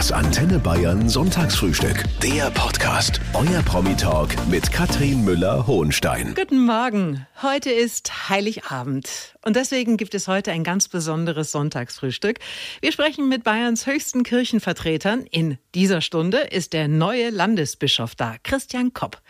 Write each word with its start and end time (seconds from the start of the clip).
Das 0.00 0.12
Antenne 0.12 0.58
Bayern 0.58 1.10
Sonntagsfrühstück. 1.10 2.04
Der 2.22 2.50
Podcast. 2.52 3.20
Euer 3.34 3.60
Promi-Talk 3.60 4.30
mit 4.48 4.72
Katrin 4.72 5.26
Müller-Hohenstein. 5.26 6.34
Guten 6.34 6.64
Morgen. 6.64 7.26
Heute 7.42 7.70
ist 7.70 8.30
Heiligabend. 8.30 9.36
Und 9.44 9.56
deswegen 9.56 9.98
gibt 9.98 10.14
es 10.14 10.26
heute 10.26 10.52
ein 10.52 10.64
ganz 10.64 10.88
besonderes 10.88 11.52
Sonntagsfrühstück. 11.52 12.38
Wir 12.80 12.92
sprechen 12.92 13.28
mit 13.28 13.44
Bayerns 13.44 13.86
höchsten 13.86 14.22
Kirchenvertretern. 14.22 15.26
In 15.26 15.58
dieser 15.74 16.00
Stunde 16.00 16.38
ist 16.38 16.72
der 16.72 16.88
neue 16.88 17.28
Landesbischof 17.28 18.14
da, 18.14 18.36
Christian 18.42 18.94
Kopp. 18.94 19.20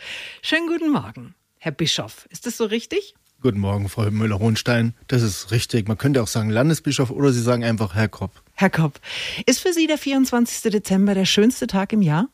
Schönen 0.41 0.69
guten 0.69 0.91
Morgen, 0.91 1.35
Herr 1.59 1.73
Bischof. 1.73 2.29
Ist 2.31 2.47
das 2.47 2.57
so 2.57 2.65
richtig? 2.65 3.17
Guten 3.43 3.61
Morgen, 3.61 3.89
Frau 3.89 4.11
Müller-Hohenstein. 4.11 4.93
Das 5.09 5.23
ist 5.23 5.51
richtig. 5.51 5.89
Man 5.89 5.97
könnte 5.97 6.23
auch 6.23 6.27
sagen 6.27 6.51
Landesbischof 6.51 7.11
oder 7.11 7.33
Sie 7.33 7.41
sagen 7.41 7.65
einfach 7.65 7.95
Herr 7.95 8.09
Kopp. 8.09 8.43
Herr 8.53 8.69
Kopp, 8.69 9.01
ist 9.47 9.61
für 9.61 9.73
Sie 9.73 9.87
der 9.87 9.97
24. 9.97 10.71
Dezember 10.71 11.15
der 11.15 11.25
schönste 11.25 11.67
Tag 11.67 11.95
im 11.95 12.03
Jahr? 12.03 12.29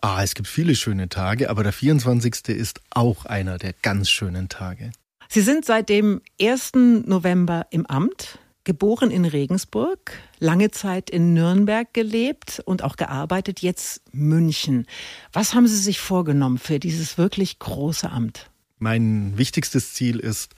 Ah, 0.00 0.22
es 0.22 0.34
gibt 0.34 0.48
viele 0.48 0.74
schöne 0.74 1.10
Tage, 1.10 1.50
aber 1.50 1.62
der 1.62 1.74
24. 1.74 2.48
ist 2.56 2.80
auch 2.88 3.26
einer 3.26 3.58
der 3.58 3.74
ganz 3.82 4.08
schönen 4.08 4.48
Tage. 4.48 4.92
Sie 5.28 5.42
sind 5.42 5.66
seit 5.66 5.90
dem 5.90 6.22
1. 6.40 6.72
November 7.04 7.66
im 7.70 7.84
Amt, 7.84 8.38
geboren 8.64 9.10
in 9.10 9.26
Regensburg, 9.26 10.12
lange 10.38 10.70
Zeit 10.70 11.10
in 11.10 11.34
Nürnberg 11.34 11.92
gelebt 11.92 12.62
und 12.64 12.82
auch 12.82 12.96
gearbeitet, 12.96 13.60
jetzt 13.60 14.00
München. 14.12 14.86
Was 15.34 15.52
haben 15.52 15.66
Sie 15.66 15.76
sich 15.76 16.00
vorgenommen 16.00 16.56
für 16.56 16.78
dieses 16.78 17.18
wirklich 17.18 17.58
große 17.58 18.08
Amt? 18.08 18.48
Mein 18.78 19.36
wichtigstes 19.36 19.94
Ziel 19.94 20.18
ist, 20.18 20.54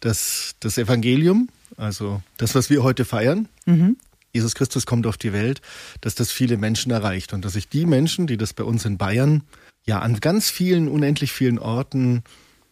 dass 0.00 0.56
das 0.60 0.78
Evangelium, 0.78 1.48
also 1.76 2.22
das, 2.36 2.54
was 2.54 2.70
wir 2.70 2.82
heute 2.82 3.04
feiern, 3.04 3.48
mhm. 3.66 3.96
Jesus 4.32 4.54
Christus 4.54 4.86
kommt 4.86 5.06
auf 5.06 5.16
die 5.16 5.32
Welt, 5.32 5.60
dass 6.00 6.14
das 6.14 6.30
viele 6.30 6.56
Menschen 6.56 6.92
erreicht 6.92 7.32
und 7.32 7.44
dass 7.44 7.56
ich 7.56 7.68
die 7.68 7.86
Menschen, 7.86 8.26
die 8.26 8.36
das 8.36 8.52
bei 8.52 8.64
uns 8.64 8.84
in 8.84 8.96
Bayern 8.96 9.42
ja 9.84 9.98
an 10.00 10.20
ganz 10.20 10.50
vielen, 10.50 10.88
unendlich 10.88 11.32
vielen 11.32 11.58
Orten 11.58 12.22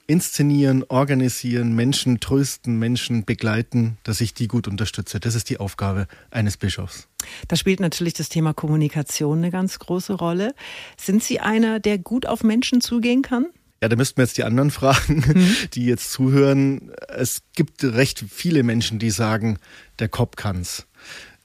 inszenieren, 0.06 0.84
organisieren, 0.88 1.74
Menschen 1.74 2.18
trösten, 2.18 2.78
Menschen 2.78 3.24
begleiten, 3.24 3.98
dass 4.04 4.22
ich 4.22 4.32
die 4.32 4.48
gut 4.48 4.66
unterstütze. 4.66 5.20
Das 5.20 5.34
ist 5.34 5.50
die 5.50 5.58
Aufgabe 5.58 6.06
eines 6.30 6.56
Bischofs. 6.56 7.08
Da 7.46 7.56
spielt 7.56 7.78
natürlich 7.78 8.14
das 8.14 8.30
Thema 8.30 8.54
Kommunikation 8.54 9.38
eine 9.38 9.50
ganz 9.50 9.78
große 9.78 10.14
Rolle. 10.14 10.54
Sind 10.96 11.22
Sie 11.22 11.40
einer, 11.40 11.78
der 11.78 11.98
gut 11.98 12.24
auf 12.24 12.42
Menschen 12.42 12.80
zugehen 12.80 13.20
kann? 13.20 13.48
Ja, 13.82 13.88
da 13.88 13.96
müssten 13.96 14.16
wir 14.16 14.24
jetzt 14.24 14.38
die 14.38 14.44
anderen 14.44 14.70
fragen, 14.72 15.24
mhm. 15.26 15.56
die 15.74 15.86
jetzt 15.86 16.12
zuhören. 16.12 16.92
Es 17.08 17.42
gibt 17.54 17.84
recht 17.84 18.24
viele 18.30 18.62
Menschen, 18.62 18.98
die 18.98 19.10
sagen, 19.10 19.58
der 19.98 20.08
Kopf 20.08 20.36
kann's. 20.36 20.86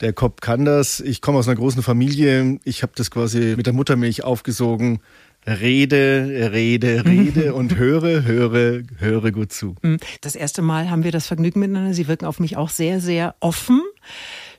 Der 0.02 0.14
Kopf 0.14 0.42
kann 0.42 0.66
das. 0.66 1.00
Ich 1.00 1.22
komme 1.22 1.38
aus 1.38 1.48
einer 1.48 1.56
großen 1.56 1.84
Familie. 1.84 2.60
Ich 2.64 2.84
habe 2.84 2.94
das 2.96 3.12
quasi 3.12 3.54
mit 3.56 3.68
der 3.68 3.74
Muttermilch 3.74 4.24
aufgesogen. 4.24 5.00
Rede, 5.46 6.50
rede, 6.54 7.06
rede 7.06 7.54
und 7.54 7.76
höre, 7.76 8.24
höre, 8.24 8.84
höre 8.98 9.32
gut 9.32 9.52
zu. 9.52 9.76
Mhm. 9.82 9.98
Das 10.22 10.36
erste 10.36 10.62
Mal 10.62 10.90
haben 10.90 11.04
wir 11.04 11.12
das 11.12 11.28
Vergnügen 11.28 11.60
miteinander. 11.60 11.94
Sie 11.94 12.08
wirken 12.08 12.26
auf 12.26 12.40
mich 12.40 12.58
auch 12.58 12.70
sehr, 12.70 13.00
sehr 13.00 13.36
offen. 13.40 13.82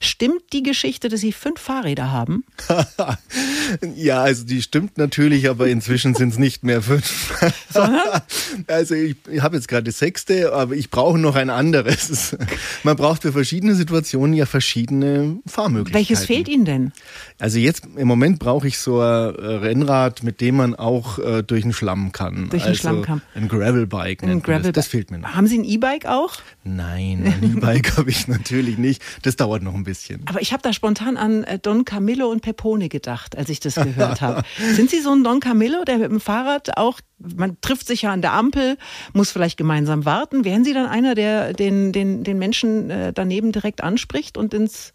Stimmt 0.04 0.52
die 0.52 0.62
Geschichte, 0.62 1.08
dass 1.08 1.20
Sie 1.20 1.32
fünf 1.32 1.58
Fahrräder 1.58 2.12
haben? 2.12 2.44
ja, 3.96 4.22
also 4.22 4.44
die 4.44 4.60
stimmt 4.60 4.98
natürlich, 4.98 5.48
aber 5.48 5.68
inzwischen 5.68 6.14
sind 6.14 6.28
es 6.30 6.38
nicht 6.38 6.62
mehr 6.62 6.82
fünf. 6.82 7.32
also 8.66 8.94
ich, 8.94 9.16
ich 9.30 9.40
habe 9.40 9.56
jetzt 9.56 9.66
gerade 9.66 9.84
das 9.84 9.98
sechste, 9.98 10.52
aber 10.52 10.74
ich 10.74 10.90
brauche 10.90 11.18
noch 11.18 11.36
ein 11.36 11.48
anderes. 11.48 12.36
Man 12.82 12.96
braucht 12.96 13.22
für 13.22 13.32
verschiedene 13.32 13.74
Situationen 13.74 14.34
ja 14.34 14.44
verschiedene 14.44 15.38
Fahrmöglichkeiten. 15.46 15.94
Welches 15.94 16.26
fehlt 16.26 16.48
Ihnen 16.48 16.66
denn? 16.66 16.92
Also 17.38 17.58
jetzt 17.58 17.84
im 17.96 18.06
Moment 18.06 18.38
brauche 18.38 18.68
ich 18.68 18.78
so 18.78 19.00
ein 19.00 19.34
Rennrad, 19.34 20.22
mit 20.22 20.42
dem 20.42 20.56
man 20.56 20.74
auch 20.74 21.18
äh, 21.18 21.42
durch 21.42 21.62
den 21.62 21.72
Schlamm 21.72 22.12
kann. 22.12 22.50
Durch 22.50 22.62
den 22.62 22.68
also 22.68 22.80
Schlamm 22.80 23.02
kann. 23.02 23.22
Ein 23.34 23.48
Gravelbike. 23.48 24.22
Ein 24.22 24.42
Gravel 24.42 24.72
das. 24.72 24.84
das 24.84 24.86
fehlt 24.88 25.10
mir 25.10 25.18
noch. 25.18 25.34
Haben 25.34 25.46
Sie 25.46 25.58
ein 25.58 25.64
E-Bike 25.64 26.04
auch? 26.04 26.34
Nein, 26.62 27.22
ein 27.24 27.56
E-Bike 27.56 27.96
habe 27.96 28.10
ich 28.10 28.28
natürlich 28.28 28.76
nicht. 28.76 29.02
Das 29.22 29.36
dauert 29.36 29.62
noch 29.62 29.74
ein 29.74 29.84
bisschen 29.84 29.93
bisschen. 29.94 30.22
Aber 30.26 30.42
ich 30.42 30.52
habe 30.52 30.62
da 30.62 30.72
spontan 30.72 31.16
an 31.16 31.44
äh, 31.44 31.58
Don 31.58 31.84
Camillo 31.84 32.28
und 32.28 32.42
Pepone 32.42 32.88
gedacht, 32.88 33.36
als 33.38 33.48
ich 33.48 33.60
das 33.60 33.76
gehört 33.76 34.20
habe. 34.20 34.42
Sind 34.74 34.90
Sie 34.90 35.00
so 35.00 35.12
ein 35.12 35.22
Don 35.22 35.40
Camillo, 35.40 35.84
der 35.84 35.98
mit 35.98 36.10
dem 36.10 36.20
Fahrrad 36.20 36.76
auch, 36.76 37.00
man 37.18 37.60
trifft 37.60 37.86
sich 37.86 38.02
ja 38.02 38.12
an 38.12 38.22
der 38.22 38.32
Ampel, 38.32 38.76
muss 39.12 39.30
vielleicht 39.30 39.56
gemeinsam 39.56 40.04
warten. 40.04 40.44
Wären 40.44 40.64
Sie 40.64 40.74
dann 40.74 40.86
einer, 40.86 41.14
der 41.14 41.52
den, 41.52 41.92
den, 41.92 42.24
den 42.24 42.38
Menschen 42.38 42.90
äh, 42.90 43.12
daneben 43.12 43.52
direkt 43.52 43.82
anspricht 43.82 44.36
und 44.36 44.52
ins, 44.52 44.92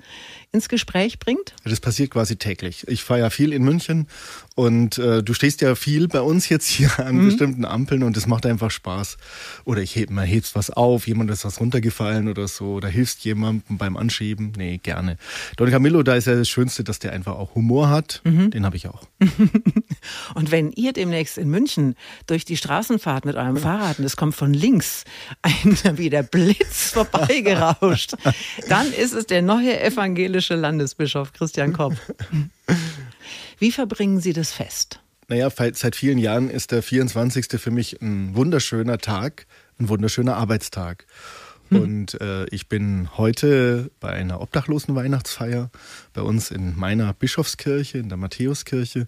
ins 0.51 0.69
Gespräch 0.69 1.19
bringt? 1.19 1.55
Das 1.63 1.79
passiert 1.79 2.11
quasi 2.11 2.35
täglich. 2.35 2.87
Ich 2.87 3.03
fahre 3.03 3.21
ja 3.21 3.29
viel 3.29 3.53
in 3.53 3.63
München 3.63 4.07
und 4.55 4.97
äh, 4.97 5.23
du 5.23 5.33
stehst 5.33 5.61
ja 5.61 5.75
viel 5.75 6.07
bei 6.07 6.21
uns 6.21 6.49
jetzt 6.49 6.67
hier 6.67 6.91
an 6.99 7.17
mhm. 7.17 7.25
bestimmten 7.25 7.65
Ampeln 7.65 8.03
und 8.03 8.17
es 8.17 8.27
macht 8.27 8.45
einfach 8.45 8.71
Spaß. 8.71 9.17
Oder 9.65 9.81
ich 9.81 9.95
heb, 9.95 10.09
man 10.09 10.25
hebst 10.25 10.55
was 10.55 10.69
auf, 10.69 11.07
jemand 11.07 11.31
ist 11.31 11.45
was 11.45 11.59
runtergefallen 11.59 12.27
oder 12.27 12.47
so, 12.47 12.73
oder 12.73 12.89
hilfst 12.89 13.23
jemandem 13.23 13.77
beim 13.77 13.97
Anschieben. 13.97 14.53
Nee, 14.57 14.79
gerne. 14.81 15.17
Don 15.57 15.69
Camillo, 15.69 16.03
da 16.03 16.15
ist 16.15 16.27
ja 16.27 16.35
das 16.35 16.49
Schönste, 16.49 16.83
dass 16.83 16.99
der 16.99 17.13
einfach 17.13 17.35
auch 17.35 17.55
Humor 17.55 17.89
hat. 17.89 18.21
Mhm. 18.23 18.51
Den 18.51 18.65
habe 18.65 18.75
ich 18.75 18.87
auch. 18.87 19.07
und 20.35 20.51
wenn 20.51 20.71
ihr 20.71 20.93
demnächst 20.93 21.37
in 21.37 21.49
München 21.49 21.95
durch 22.27 22.45
die 22.45 22.57
Straßen 22.57 22.99
fahrt 22.99 23.25
mit 23.25 23.35
eurem 23.35 23.57
Fahrrad 23.57 23.99
und 23.99 24.05
es 24.05 24.15
kommt 24.17 24.35
von 24.35 24.53
links 24.53 25.03
ein 25.41 25.77
wie 25.97 26.09
der 26.09 26.23
Blitz 26.23 26.91
vorbeigerauscht, 26.91 28.13
dann 28.67 28.91
ist 28.91 29.13
es 29.13 29.25
der 29.25 29.41
neue 29.41 29.79
evangelische 29.81 30.55
Landesbischof 30.55 31.33
Christian 31.33 31.73
Kopp. 31.73 31.93
Wie 33.57 33.71
verbringen 33.71 34.21
Sie 34.21 34.33
das 34.33 34.51
Fest? 34.51 34.99
Naja, 35.27 35.49
seit 35.73 35.95
vielen 35.95 36.17
Jahren 36.17 36.49
ist 36.49 36.71
der 36.71 36.81
24. 36.81 37.47
für 37.61 37.71
mich 37.71 38.01
ein 38.01 38.35
wunderschöner 38.35 38.97
Tag, 38.97 39.45
ein 39.79 39.87
wunderschöner 39.87 40.35
Arbeitstag. 40.35 41.05
Hm. 41.69 41.81
Und 41.81 42.21
äh, 42.21 42.45
ich 42.47 42.67
bin 42.67 43.09
heute 43.17 43.91
bei 43.99 44.09
einer 44.09 44.41
obdachlosen 44.41 44.95
Weihnachtsfeier 44.95 45.69
bei 46.13 46.21
uns 46.21 46.51
in 46.51 46.77
meiner 46.77 47.13
Bischofskirche, 47.13 47.97
in 47.97 48.09
der 48.09 48.17
Matthäuskirche. 48.17 49.07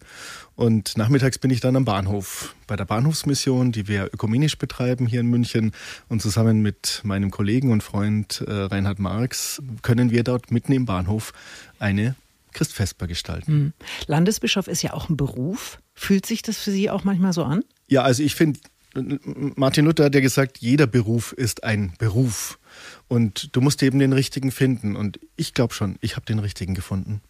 Und 0.56 0.98
nachmittags 0.98 1.38
bin 1.38 1.52
ich 1.52 1.60
dann 1.60 1.76
am 1.76 1.86
Bahnhof 1.86 2.56
bei 2.68 2.76
der 2.76 2.86
Bahnhofsmission, 2.86 3.72
die 3.72 3.88
wir 3.88 4.06
ökumenisch 4.14 4.58
betreiben 4.58 5.08
hier 5.08 5.22
in 5.22 5.28
München. 5.28 5.72
Und 6.08 6.22
zusammen 6.22 6.62
mit 6.62 7.02
meinem 7.04 7.32
Kollegen 7.32 7.72
und 7.72 7.82
Freund 7.84 8.44
äh, 8.48 8.52
Reinhard 8.52 9.00
Marx 9.00 9.62
können 9.82 10.12
wir 10.12 10.24
dort 10.24 10.52
mitten 10.52 10.74
im 10.74 10.86
Bahnhof 10.86 11.34
eine 11.80 12.16
Christfesper 12.54 13.08
gestalten. 13.08 13.52
Hm. 13.52 13.74
Landesbischof 14.08 14.68
ist 14.68 14.82
ja 14.82 14.94
auch 14.94 15.10
ein 15.10 15.18
Beruf. 15.18 15.80
Fühlt 15.94 16.26
sich 16.26 16.42
das 16.42 16.58
für 16.58 16.72
Sie 16.72 16.90
auch 16.90 17.04
manchmal 17.04 17.34
so 17.34 17.44
an? 17.44 17.64
Ja, 17.88 18.04
also 18.04 18.24
ich 18.24 18.36
finde, 18.36 18.60
Martin 18.94 19.86
Luther 19.86 20.06
hat 20.06 20.16
ja 20.16 20.22
gesagt, 20.22 20.58
jeder 20.60 20.88
Beruf 20.88 21.32
ist 21.34 21.64
ein 21.64 21.94
Beruf. 21.98 22.60
Und 23.08 23.56
du 23.56 23.62
musst 23.62 23.84
eben 23.84 24.00
den 24.00 24.14
richtigen 24.14 24.52
finden. 24.52 24.96
Und 24.96 25.20
ich 25.36 25.54
glaube 25.54 25.74
schon, 25.74 25.98
ich 26.02 26.16
habe 26.16 26.26
den 26.26 26.40
richtigen 26.40 26.74
gefunden. 26.74 27.22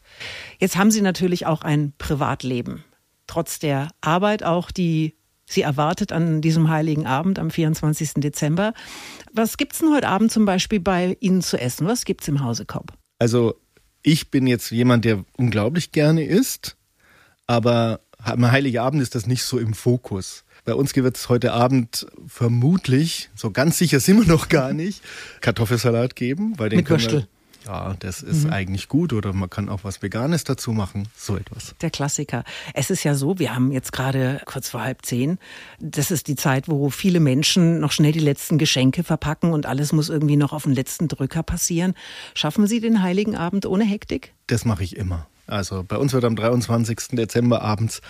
Jetzt 0.60 0.76
haben 0.76 0.92
Sie 0.92 1.02
natürlich 1.02 1.46
auch 1.46 1.62
ein 1.62 1.94
Privatleben. 1.98 2.84
Trotz 3.28 3.60
der 3.60 3.90
Arbeit 4.02 4.44
auch, 4.44 4.72
die 4.72 5.16
Sie 5.46 5.62
erwartet 5.62 6.14
an 6.14 6.42
diesem 6.42 6.70
heiligen 6.70 7.06
Abend 7.06 7.38
am 7.38 7.52
24. 7.52 8.14
Dezember. 8.16 8.74
Was 9.34 9.58
gibt 9.58 9.74
es 9.74 9.80
denn 9.80 9.94
heute 9.94 10.08
Abend 10.08 10.32
zum 10.32 10.46
Beispiel 10.46 10.80
bei 10.80 11.18
Ihnen 11.20 11.42
zu 11.42 11.60
essen? 11.60 11.88
Was 11.88 12.06
gibt 12.06 12.22
es 12.22 12.28
im 12.30 12.42
Hause 12.42 12.66
Kopp? 12.66 12.94
Also 13.20 13.56
ich 14.02 14.32
bin 14.32 14.48
jetzt 14.48 14.72
jemand, 14.72 15.04
der 15.04 15.26
unglaublich 15.38 15.92
gerne 15.92 16.24
isst, 16.24 16.78
aber 17.48 18.00
am 18.18 18.50
Heiligen 18.50 18.80
Abend 18.80 19.02
ist 19.02 19.14
das 19.14 19.28
nicht 19.28 19.44
so 19.44 19.60
im 19.60 19.74
Fokus. 19.74 20.46
Bei 20.72 20.76
uns 20.76 20.96
wird 20.96 21.18
es 21.18 21.28
heute 21.28 21.52
Abend 21.52 22.08
vermutlich, 22.26 23.30
so 23.36 23.52
ganz 23.52 23.78
sicher 23.78 24.00
sind 24.00 24.22
wir 24.22 24.26
noch 24.26 24.48
gar 24.48 24.72
nicht, 24.72 25.04
Kartoffelsalat 25.42 26.16
geben. 26.16 26.54
Weil 26.58 26.70
den 26.70 26.78
Mit 26.78 26.90
Würstel. 26.90 27.28
Ja, 27.66 27.94
das 28.00 28.22
ist 28.22 28.46
mhm. 28.46 28.54
eigentlich 28.54 28.88
gut 28.88 29.12
oder 29.12 29.34
man 29.34 29.50
kann 29.50 29.68
auch 29.68 29.84
was 29.84 30.02
Veganes 30.02 30.46
dazu 30.46 30.72
machen, 30.72 31.10
so 31.14 31.36
etwas. 31.36 31.76
Der 31.82 31.90
Klassiker. 31.90 32.46
Es 32.74 32.90
ist 32.90 33.04
ja 33.04 33.16
so, 33.16 33.38
wir 33.38 33.54
haben 33.54 33.74
jetzt 33.74 33.92
gerade 33.92 34.42
kurz 34.46 34.70
vor 34.70 34.82
halb 34.82 35.06
zehn, 35.06 35.40
das 35.82 36.10
ist 36.10 36.28
die 36.28 36.38
Zeit, 36.38 36.70
wo 36.70 36.90
viele 36.90 37.20
Menschen 37.20 37.82
noch 37.82 37.92
schnell 37.92 38.14
die 38.14 38.20
letzten 38.20 38.58
Geschenke 38.58 39.04
verpacken 39.04 39.52
und 39.52 39.66
alles 39.66 39.92
muss 39.92 40.08
irgendwie 40.08 40.38
noch 40.38 40.54
auf 40.54 40.64
den 40.64 40.74
letzten 40.74 41.10
Drücker 41.10 41.44
passieren. 41.44 41.96
Schaffen 42.34 42.66
Sie 42.66 42.80
den 42.80 43.04
Heiligen 43.04 43.36
Abend 43.36 43.66
ohne 43.66 43.84
Hektik? 43.84 44.34
Das 44.48 44.64
mache 44.64 44.86
ich 44.86 44.96
immer. 44.96 45.28
Also 45.48 45.84
bei 45.86 45.98
uns 45.98 46.14
wird 46.14 46.24
am 46.24 46.38
23. 46.38 47.10
Dezember 47.12 47.62
abends 47.62 48.02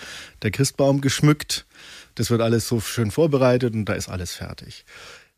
der 0.42 0.52
Christbaum 0.52 1.00
geschmückt. 1.00 1.66
Das 2.14 2.30
wird 2.30 2.40
alles 2.40 2.68
so 2.68 2.80
schön 2.80 3.10
vorbereitet 3.10 3.74
und 3.74 3.84
da 3.86 3.94
ist 3.94 4.08
alles 4.08 4.32
fertig. 4.34 4.84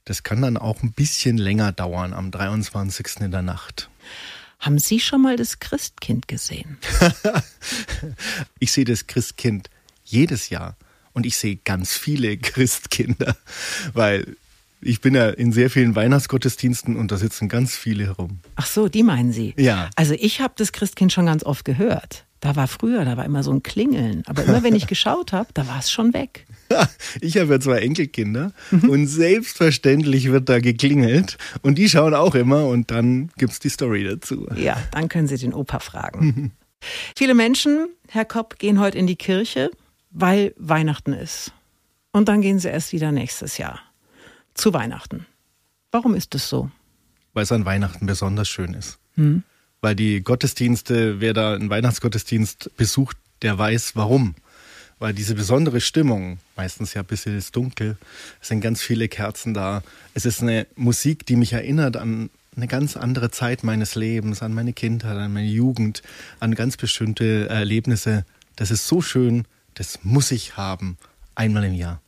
Das 0.04 0.22
kann 0.22 0.42
dann 0.42 0.56
auch 0.56 0.82
ein 0.82 0.92
bisschen 0.92 1.38
länger 1.38 1.72
dauern 1.72 2.12
am 2.12 2.30
23. 2.30 3.20
in 3.20 3.30
der 3.30 3.42
Nacht. 3.42 3.88
Haben 4.58 4.78
Sie 4.78 5.00
schon 5.00 5.22
mal 5.22 5.36
das 5.36 5.58
Christkind 5.58 6.28
gesehen? 6.28 6.78
ich 8.58 8.72
sehe 8.72 8.84
das 8.84 9.06
Christkind 9.06 9.70
jedes 10.04 10.50
Jahr 10.50 10.76
und 11.12 11.26
ich 11.26 11.36
sehe 11.36 11.56
ganz 11.56 11.96
viele 11.96 12.36
Christkinder, 12.38 13.36
weil 13.92 14.36
ich 14.80 15.00
bin 15.00 15.14
ja 15.14 15.30
in 15.30 15.52
sehr 15.52 15.70
vielen 15.70 15.94
Weihnachtsgottesdiensten 15.94 16.96
und 16.96 17.10
da 17.10 17.16
sitzen 17.16 17.48
ganz 17.48 17.74
viele 17.74 18.04
herum. 18.04 18.40
Ach 18.56 18.66
so, 18.66 18.88
die 18.88 19.02
meinen 19.02 19.32
Sie? 19.32 19.54
Ja. 19.56 19.88
Also 19.96 20.14
ich 20.14 20.40
habe 20.40 20.54
das 20.56 20.72
Christkind 20.72 21.12
schon 21.12 21.26
ganz 21.26 21.42
oft 21.42 21.64
gehört 21.64 22.26
Da 22.40 22.54
war 22.56 22.68
früher, 22.68 23.04
da 23.06 23.16
war 23.16 23.24
immer 23.24 23.42
so 23.42 23.52
ein 23.52 23.62
Klingeln. 23.62 24.22
Aber 24.26 24.44
immer 24.44 24.62
wenn 24.62 24.74
ich 24.74 24.86
geschaut 24.94 25.32
habe, 25.32 25.48
da 25.54 25.66
war 25.66 25.78
es 25.78 25.90
schon 25.90 26.12
weg. 26.12 26.46
Ich 27.20 27.36
habe 27.36 27.54
ja 27.54 27.60
zwei 27.60 27.78
Enkelkinder 27.78 28.52
mhm. 28.70 28.88
und 28.88 29.06
selbstverständlich 29.06 30.30
wird 30.32 30.48
da 30.48 30.58
geklingelt 30.58 31.38
und 31.62 31.76
die 31.76 31.88
schauen 31.88 32.14
auch 32.14 32.34
immer 32.34 32.66
und 32.66 32.90
dann 32.90 33.30
gibt 33.38 33.52
es 33.52 33.60
die 33.60 33.68
Story 33.68 34.04
dazu. 34.04 34.46
Ja, 34.56 34.76
dann 34.90 35.08
können 35.08 35.28
Sie 35.28 35.36
den 35.36 35.54
Opa 35.54 35.78
fragen. 35.78 36.52
Viele 37.16 37.34
Menschen, 37.34 37.88
Herr 38.08 38.24
Kopp, 38.24 38.58
gehen 38.58 38.80
heute 38.80 38.98
in 38.98 39.06
die 39.06 39.16
Kirche, 39.16 39.70
weil 40.10 40.54
Weihnachten 40.58 41.12
ist. 41.12 41.52
Und 42.12 42.28
dann 42.28 42.40
gehen 42.40 42.58
sie 42.58 42.68
erst 42.68 42.92
wieder 42.92 43.10
nächstes 43.10 43.58
Jahr 43.58 43.80
zu 44.54 44.72
Weihnachten. 44.72 45.26
Warum 45.90 46.14
ist 46.14 46.34
es 46.34 46.48
so? 46.48 46.70
Weil 47.32 47.42
es 47.42 47.52
an 47.52 47.64
Weihnachten 47.64 48.06
besonders 48.06 48.48
schön 48.48 48.74
ist. 48.74 48.98
Hm. 49.14 49.42
Weil 49.80 49.96
die 49.96 50.22
Gottesdienste, 50.22 51.20
wer 51.20 51.34
da 51.34 51.54
einen 51.54 51.70
Weihnachtsgottesdienst 51.70 52.76
besucht, 52.76 53.16
der 53.42 53.58
weiß 53.58 53.96
warum. 53.96 54.34
Weil 55.04 55.12
diese 55.12 55.34
besondere 55.34 55.82
Stimmung, 55.82 56.38
meistens 56.56 56.94
ja 56.94 57.02
ein 57.02 57.06
bisschen 57.06 57.36
ist 57.36 57.54
dunkel, 57.54 57.98
es 58.40 58.48
sind 58.48 58.62
ganz 58.62 58.80
viele 58.80 59.06
Kerzen 59.06 59.52
da. 59.52 59.82
Es 60.14 60.24
ist 60.24 60.40
eine 60.40 60.66
Musik, 60.76 61.26
die 61.26 61.36
mich 61.36 61.52
erinnert 61.52 61.98
an 61.98 62.30
eine 62.56 62.68
ganz 62.68 62.96
andere 62.96 63.30
Zeit 63.30 63.64
meines 63.64 63.96
Lebens, 63.96 64.40
an 64.40 64.54
meine 64.54 64.72
Kindheit, 64.72 65.18
an 65.18 65.30
meine 65.30 65.46
Jugend, 65.46 66.02
an 66.40 66.54
ganz 66.54 66.78
bestimmte 66.78 67.50
Erlebnisse. 67.50 68.24
Das 68.56 68.70
ist 68.70 68.88
so 68.88 69.02
schön, 69.02 69.44
das 69.74 69.98
muss 70.04 70.30
ich 70.30 70.56
haben, 70.56 70.96
einmal 71.34 71.64
im 71.64 71.74
Jahr. 71.74 72.00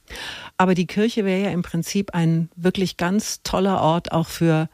Aber 0.57 0.75
die 0.75 0.87
Kirche 0.87 1.27
wäre 1.27 1.43
ja 1.43 1.51
im 1.51 1.61
Prinzip 1.61 2.15
ein 2.15 2.49
wirklich 2.57 2.97
ganz 2.97 3.43
toller 3.43 3.83
Ort 3.83 4.11
auch 4.11 4.29
für 4.29 4.71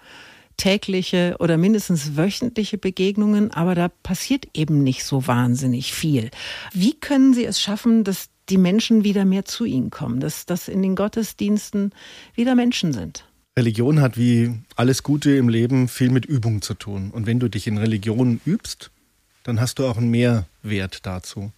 tägliche 0.63 1.35
oder 1.41 1.59
mindestens 1.59 2.17
wöchentliche 2.17 2.79
Begegnungen, 2.79 3.51
aber 3.51 3.75
da 3.75 3.89
passiert 3.89 4.47
eben 4.55 4.85
nicht 4.85 5.03
so 5.03 5.27
wahnsinnig 5.27 5.93
viel. 5.93 6.31
Wie 6.73 6.95
können 6.95 7.35
Sie 7.35 7.45
es 7.45 7.61
schaffen, 7.61 8.05
dass 8.05 8.29
die 8.49 8.59
Menschen 8.59 9.03
wieder 9.03 9.25
mehr 9.25 9.45
zu 9.45 9.65
Ihnen 9.65 9.91
kommen, 9.91 10.21
dass, 10.21 10.47
dass 10.47 10.69
in 10.69 10.81
den 10.81 10.95
Gottesdiensten 10.95 11.91
wieder 12.37 12.55
Menschen 12.55 12.93
sind? 12.93 13.25
Religion 13.59 14.01
hat 14.01 14.17
wie 14.17 14.55
alles 14.77 15.03
Gute 15.03 15.35
im 15.35 15.49
Leben 15.49 15.89
viel 15.89 16.11
mit 16.11 16.27
Übung 16.27 16.63
zu 16.63 16.75
tun. 16.75 17.11
Und 17.11 17.27
wenn 17.27 17.41
du 17.41 17.49
dich 17.49 17.67
in 17.67 17.77
Religion 17.77 18.41
übst, 18.47 18.93
dann 19.45 19.61
hast 19.61 19.79
du 19.79 19.87
auch 19.87 19.97
einen 19.97 20.11
Mehrwert 20.11 21.05
dazu. 21.05 21.53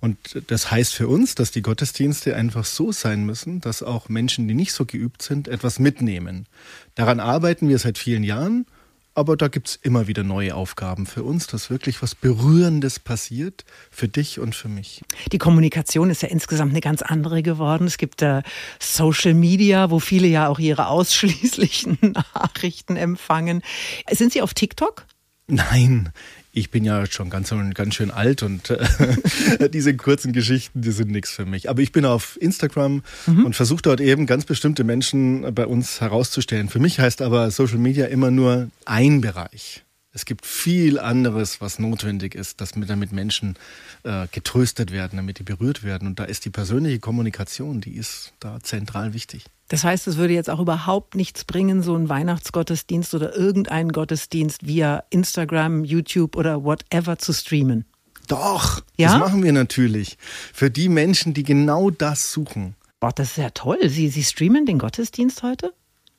Und 0.00 0.16
das 0.48 0.70
heißt 0.70 0.94
für 0.94 1.08
uns, 1.08 1.34
dass 1.34 1.50
die 1.50 1.62
Gottesdienste 1.62 2.36
einfach 2.36 2.64
so 2.64 2.92
sein 2.92 3.24
müssen, 3.24 3.60
dass 3.60 3.82
auch 3.82 4.08
Menschen, 4.08 4.48
die 4.48 4.54
nicht 4.54 4.72
so 4.72 4.84
geübt 4.84 5.22
sind, 5.22 5.48
etwas 5.48 5.78
mitnehmen. 5.78 6.46
Daran 6.94 7.20
arbeiten 7.20 7.68
wir 7.68 7.78
seit 7.78 7.98
vielen 7.98 8.24
Jahren, 8.24 8.66
aber 9.14 9.36
da 9.36 9.48
gibt 9.48 9.68
es 9.68 9.76
immer 9.76 10.06
wieder 10.06 10.22
neue 10.22 10.54
Aufgaben 10.54 11.04
für 11.04 11.24
uns, 11.24 11.46
dass 11.46 11.68
wirklich 11.68 12.00
was 12.00 12.14
Berührendes 12.14 13.00
passiert 13.00 13.64
für 13.90 14.06
dich 14.06 14.38
und 14.38 14.54
für 14.54 14.68
mich. 14.68 15.02
Die 15.32 15.38
Kommunikation 15.38 16.10
ist 16.10 16.22
ja 16.22 16.28
insgesamt 16.28 16.70
eine 16.70 16.80
ganz 16.80 17.02
andere 17.02 17.42
geworden. 17.42 17.86
Es 17.86 17.98
gibt 17.98 18.22
äh, 18.22 18.42
Social 18.78 19.34
Media, 19.34 19.90
wo 19.90 19.98
viele 19.98 20.28
ja 20.28 20.46
auch 20.48 20.58
ihre 20.58 20.86
ausschließlichen 20.86 21.98
Nachrichten 22.34 22.96
empfangen. 22.96 23.62
Sind 24.10 24.32
Sie 24.32 24.42
auf 24.42 24.54
TikTok? 24.54 25.06
Nein, 25.48 26.12
ich 26.52 26.70
bin 26.70 26.84
ja 26.84 27.06
schon 27.06 27.30
ganz, 27.30 27.54
ganz 27.74 27.94
schön 27.94 28.10
alt 28.10 28.42
und 28.42 28.70
äh, 28.70 29.68
diese 29.72 29.96
kurzen 29.96 30.32
Geschichten, 30.32 30.82
die 30.82 30.90
sind 30.90 31.10
nichts 31.10 31.30
für 31.30 31.46
mich. 31.46 31.70
Aber 31.70 31.80
ich 31.80 31.92
bin 31.92 32.04
auf 32.04 32.40
Instagram 32.40 33.02
mhm. 33.26 33.46
und 33.46 33.56
versuche 33.56 33.82
dort 33.82 34.00
eben 34.00 34.26
ganz 34.26 34.44
bestimmte 34.44 34.84
Menschen 34.84 35.54
bei 35.54 35.66
uns 35.66 36.00
herauszustellen. 36.00 36.68
Für 36.68 36.80
mich 36.80 36.98
heißt 36.98 37.22
aber 37.22 37.50
Social 37.50 37.78
Media 37.78 38.06
immer 38.06 38.30
nur 38.30 38.68
ein 38.84 39.20
Bereich. 39.20 39.84
Es 40.12 40.24
gibt 40.24 40.44
viel 40.44 40.98
anderes, 40.98 41.60
was 41.60 41.78
notwendig 41.78 42.34
ist, 42.34 42.60
dass 42.60 42.72
damit 42.72 43.12
Menschen 43.12 43.56
äh, 44.02 44.26
getröstet 44.32 44.90
werden, 44.90 45.16
damit 45.16 45.38
die 45.38 45.44
berührt 45.44 45.84
werden. 45.84 46.08
Und 46.08 46.18
da 46.18 46.24
ist 46.24 46.44
die 46.44 46.50
persönliche 46.50 46.98
Kommunikation, 46.98 47.80
die 47.80 47.92
ist 47.92 48.32
da 48.40 48.58
zentral 48.60 49.14
wichtig. 49.14 49.44
Das 49.68 49.84
heißt, 49.84 50.08
es 50.08 50.16
würde 50.16 50.34
jetzt 50.34 50.50
auch 50.50 50.58
überhaupt 50.58 51.14
nichts 51.14 51.44
bringen, 51.44 51.84
so 51.84 51.94
einen 51.94 52.08
Weihnachtsgottesdienst 52.08 53.14
oder 53.14 53.36
irgendeinen 53.36 53.92
Gottesdienst 53.92 54.66
via 54.66 55.04
Instagram, 55.10 55.84
YouTube 55.84 56.36
oder 56.36 56.64
whatever 56.64 57.18
zu 57.18 57.32
streamen. 57.32 57.84
Doch, 58.26 58.82
ja? 58.96 59.10
das 59.10 59.18
machen 59.20 59.44
wir 59.44 59.52
natürlich. 59.52 60.18
Für 60.52 60.70
die 60.70 60.88
Menschen, 60.88 61.34
die 61.34 61.44
genau 61.44 61.90
das 61.90 62.32
suchen. 62.32 62.74
Boah, 62.98 63.12
das 63.12 63.30
ist 63.30 63.36
ja 63.38 63.50
toll. 63.50 63.88
Sie, 63.88 64.08
Sie 64.08 64.24
streamen 64.24 64.66
den 64.66 64.78
Gottesdienst 64.78 65.44
heute? 65.44 65.72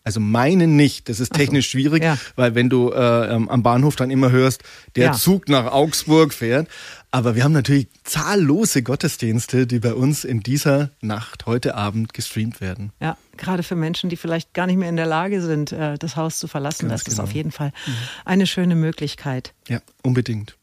Also 0.04 0.20
meinen 0.20 0.76
nicht. 0.76 1.10
Das 1.10 1.20
ist 1.20 1.34
technisch 1.34 1.68
so. 1.68 1.72
schwierig, 1.72 2.04
ja. 2.04 2.18
weil 2.36 2.56
wenn 2.56 2.70
du 2.70 2.92
äh, 2.92 2.96
am 2.96 3.64
Bahnhof 3.64 3.96
dann 3.96 4.10
immer 4.10 4.32
hörst, 4.32 4.64
der 4.96 5.08
ja. 5.08 5.12
Zug 5.14 5.48
nach 5.48 5.72
Augsburg 5.72 6.34
fährt. 6.34 6.68
Aber 7.14 7.36
wir 7.36 7.44
haben 7.44 7.52
natürlich 7.52 7.88
zahllose 8.04 8.84
Gottesdienste, 8.84 9.68
die 9.68 9.80
bei 9.80 9.94
uns 9.94 10.24
in 10.24 10.40
dieser 10.40 10.92
Nacht, 11.02 11.46
heute 11.46 11.76
Abend 11.76 12.14
gestreamt 12.14 12.62
werden. 12.62 12.94
Ja, 13.02 13.18
gerade 13.36 13.64
für 13.64 13.76
Menschen, 13.76 14.10
die 14.10 14.16
vielleicht 14.16 14.54
gar 14.54 14.66
nicht 14.66 14.78
mehr 14.78 14.88
in 14.88 14.96
der 14.96 15.08
Lage 15.08 15.42
sind, 15.42 15.74
äh, 15.74 15.98
das 15.98 16.16
Haus 16.16 16.40
zu 16.40 16.48
verlassen. 16.48 16.88
Ganz 16.88 17.04
das 17.04 17.14
genau. 17.14 17.24
ist 17.24 17.30
auf 17.30 17.36
jeden 17.36 17.52
Fall 17.52 17.74
mhm. 17.86 17.94
eine 18.24 18.48
schöne 18.48 18.76
Möglichkeit. 18.76 19.54
Ja, 19.68 19.82
unbedingt. 20.04 20.56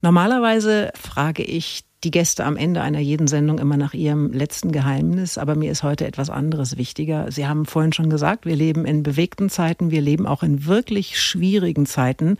Normalerweise 0.00 0.90
frage 0.94 1.42
ich 1.42 1.84
die 2.04 2.10
Gäste 2.10 2.44
am 2.44 2.56
Ende 2.56 2.80
einer 2.80 3.00
jeden 3.00 3.26
Sendung 3.26 3.58
immer 3.58 3.76
nach 3.76 3.92
ihrem 3.92 4.32
letzten 4.32 4.70
Geheimnis, 4.70 5.36
aber 5.36 5.56
mir 5.56 5.72
ist 5.72 5.82
heute 5.82 6.06
etwas 6.06 6.30
anderes 6.30 6.76
wichtiger. 6.76 7.32
Sie 7.32 7.46
haben 7.46 7.66
vorhin 7.66 7.92
schon 7.92 8.08
gesagt, 8.08 8.46
wir 8.46 8.54
leben 8.54 8.84
in 8.84 9.02
bewegten 9.02 9.50
Zeiten, 9.50 9.90
wir 9.90 10.00
leben 10.00 10.26
auch 10.26 10.42
in 10.42 10.66
wirklich 10.66 11.20
schwierigen 11.20 11.86
Zeiten. 11.86 12.38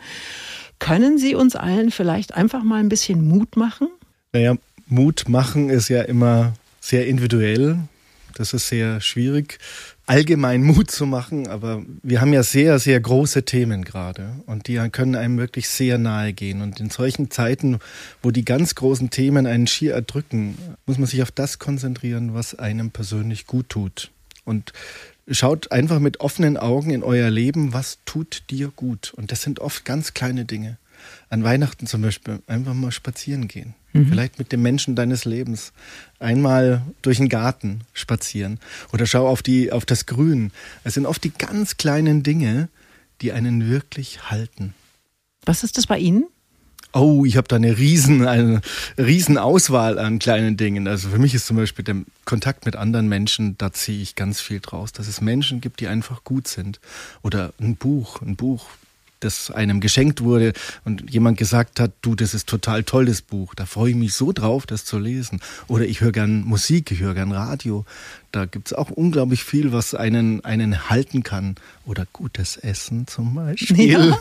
Können 0.79 1.19
Sie 1.19 1.35
uns 1.35 1.56
allen 1.56 1.91
vielleicht 1.91 2.35
einfach 2.35 2.62
mal 2.62 2.79
ein 2.79 2.88
bisschen 2.88 3.26
Mut 3.26 3.56
machen? 3.56 3.88
Naja, 4.32 4.55
Mut 4.87 5.29
machen 5.29 5.71
ist 5.71 5.88
ja 5.88 6.03
immer 6.03 6.55
sehr 6.81 7.09
individuell. 7.09 7.79
Das 8.35 8.53
ist 8.53 8.69
sehr 8.69 9.00
schwierig 9.00 9.59
allgemein 10.09 10.63
Mut 10.63 10.91
zu 10.91 11.07
machen, 11.07 11.49
aber 11.49 11.83
wir 12.03 12.21
haben 12.21 12.33
ja 12.33 12.43
sehr, 12.43 12.79
sehr 12.79 12.99
große 12.99 13.45
Themen 13.45 13.85
gerade 13.85 14.33
und 14.47 14.67
die 14.67 14.77
können 14.91 15.15
einem 15.15 15.37
wirklich 15.37 15.69
sehr 15.69 15.99
nahe 15.99 16.33
gehen. 16.33 16.63
Und 16.63 16.81
in 16.81 16.89
solchen 16.89 17.31
Zeiten, 17.31 17.79
wo 18.23 18.31
die 18.31 18.45
ganz 18.45 18.75
großen 18.75 19.11
Themen 19.11 19.47
einen 19.47 19.67
schier 19.67 19.93
erdrücken, 19.93 20.57
muss 20.87 20.99
man 20.99 21.07
sich 21.07 21.23
auf 21.23 21.31
das 21.31 21.59
konzentrieren, 21.59 22.33
was 22.33 22.59
einem 22.59 22.91
persönlich 22.91 23.47
gut 23.47 23.69
tut. 23.69 24.11
Und 24.45 24.73
schaut 25.31 25.73
einfach 25.73 25.99
mit 25.99 26.21
offenen 26.21 26.57
Augen 26.57 26.91
in 26.91 27.03
euer 27.03 27.29
Leben, 27.29 27.75
was 27.75 27.99
tut 28.07 28.45
dir 28.49 28.73
gut. 28.75 29.13
Und 29.15 29.31
das 29.31 29.43
sind 29.43 29.61
oft 29.61 29.85
ganz 29.85 30.15
kleine 30.15 30.47
Dinge. 30.47 30.79
An 31.31 31.45
Weihnachten 31.45 31.87
zum 31.87 32.03
Beispiel 32.03 32.41
einfach 32.47 32.75
mal 32.75 32.93
spazieren 32.93 33.49
gehen. 33.49 33.75
Mhm. 33.93 34.07
Vielleicht 34.09 34.38
mit 34.38 34.52
dem 34.52 34.62
Menschen 34.62 34.97
deines 34.97 35.25
Lebens. 35.25 35.73
Einmal 36.19 36.83
durch 37.02 37.19
den 37.19 37.28
Garten 37.28 37.83
spazieren. 37.93 38.59
Oder 38.93 39.07
schau 39.07 39.26
auf, 39.26 39.43
die, 39.43 39.73
auf 39.73 39.87
das 39.87 40.07
Grün. 40.07 40.52
Es 40.85 40.95
sind 40.95 41.07
oft 41.07 41.23
die 41.25 41.33
ganz 41.33 41.76
kleinen 41.76 42.23
Dinge, 42.23 42.69
die 43.21 43.33
einen 43.33 43.69
wirklich 43.69 44.31
halten. 44.31 44.75
Was 45.45 45.64
ist 45.64 45.78
das 45.78 45.87
bei 45.87 45.99
Ihnen? 45.99 46.26
Oh, 46.95 47.25
ich 47.26 47.37
habe 47.37 47.49
da 47.49 47.57
eine 47.57 47.76
riesen, 47.76 48.26
eine 48.26 48.62
riesen 48.97 49.37
Auswahl 49.37 49.99
an 49.99 50.19
kleinen 50.19 50.57
Dingen. 50.57 50.88
Also 50.88 51.11
für 51.11 51.19
mich 51.19 51.35
ist 51.35 51.47
zum 51.47 51.57
Beispiel 51.57 51.85
der 51.85 51.97
Kontakt 52.25 52.64
mit 52.64 52.76
anderen 52.76 53.09
Menschen, 53.09 53.59
da 53.59 53.73
ziehe 53.73 54.00
ich 54.00 54.14
ganz 54.14 54.40
viel 54.40 54.61
draus, 54.61 54.93
dass 54.93 55.07
es 55.07 55.21
Menschen 55.21 55.61
gibt, 55.61 55.81
die 55.81 55.88
einfach 55.88 56.25
gut 56.25 56.49
sind. 56.49 56.81
Oder 57.23 57.52
ein 57.61 57.76
Buch, 57.76 58.23
ein 58.23 58.37
Buch, 58.37 58.67
das 59.21 59.51
einem 59.51 59.81
geschenkt 59.81 60.23
wurde 60.23 60.53
und 60.85 61.11
jemand 61.11 61.39
gesagt 61.39 61.81
hat, 61.81 61.93
du, 62.03 62.15
das 62.15 62.35
ist 62.35 62.49
total 62.49 62.85
tolles 62.85 63.23
Buch, 63.23 63.55
da 63.55 63.67
freue 63.67 63.91
ich 63.91 63.97
mich 63.97 64.15
so 64.15 64.33
drauf, 64.33 64.67
das 64.67 64.85
zu 64.85 64.99
lesen. 64.99 65.41
Oder 65.67 65.85
ich 65.87 66.01
höre 66.01 66.13
gern 66.13 66.43
Musik, 66.43 66.91
ich 66.91 67.01
höre 67.01 67.15
gern 67.15 67.33
Radio. 67.33 67.85
Da 68.31 68.45
gibt 68.45 68.69
es 68.69 68.73
auch 68.75 68.91
unglaublich 68.91 69.43
viel, 69.43 69.73
was 69.73 69.95
einen, 69.95 70.45
einen 70.45 70.91
halten 70.91 71.23
kann. 71.23 71.57
Oder 71.87 72.07
gutes 72.13 72.57
Essen 72.57 73.07
zum 73.07 73.35
Beispiel. 73.35 74.11
Ja. 74.11 74.19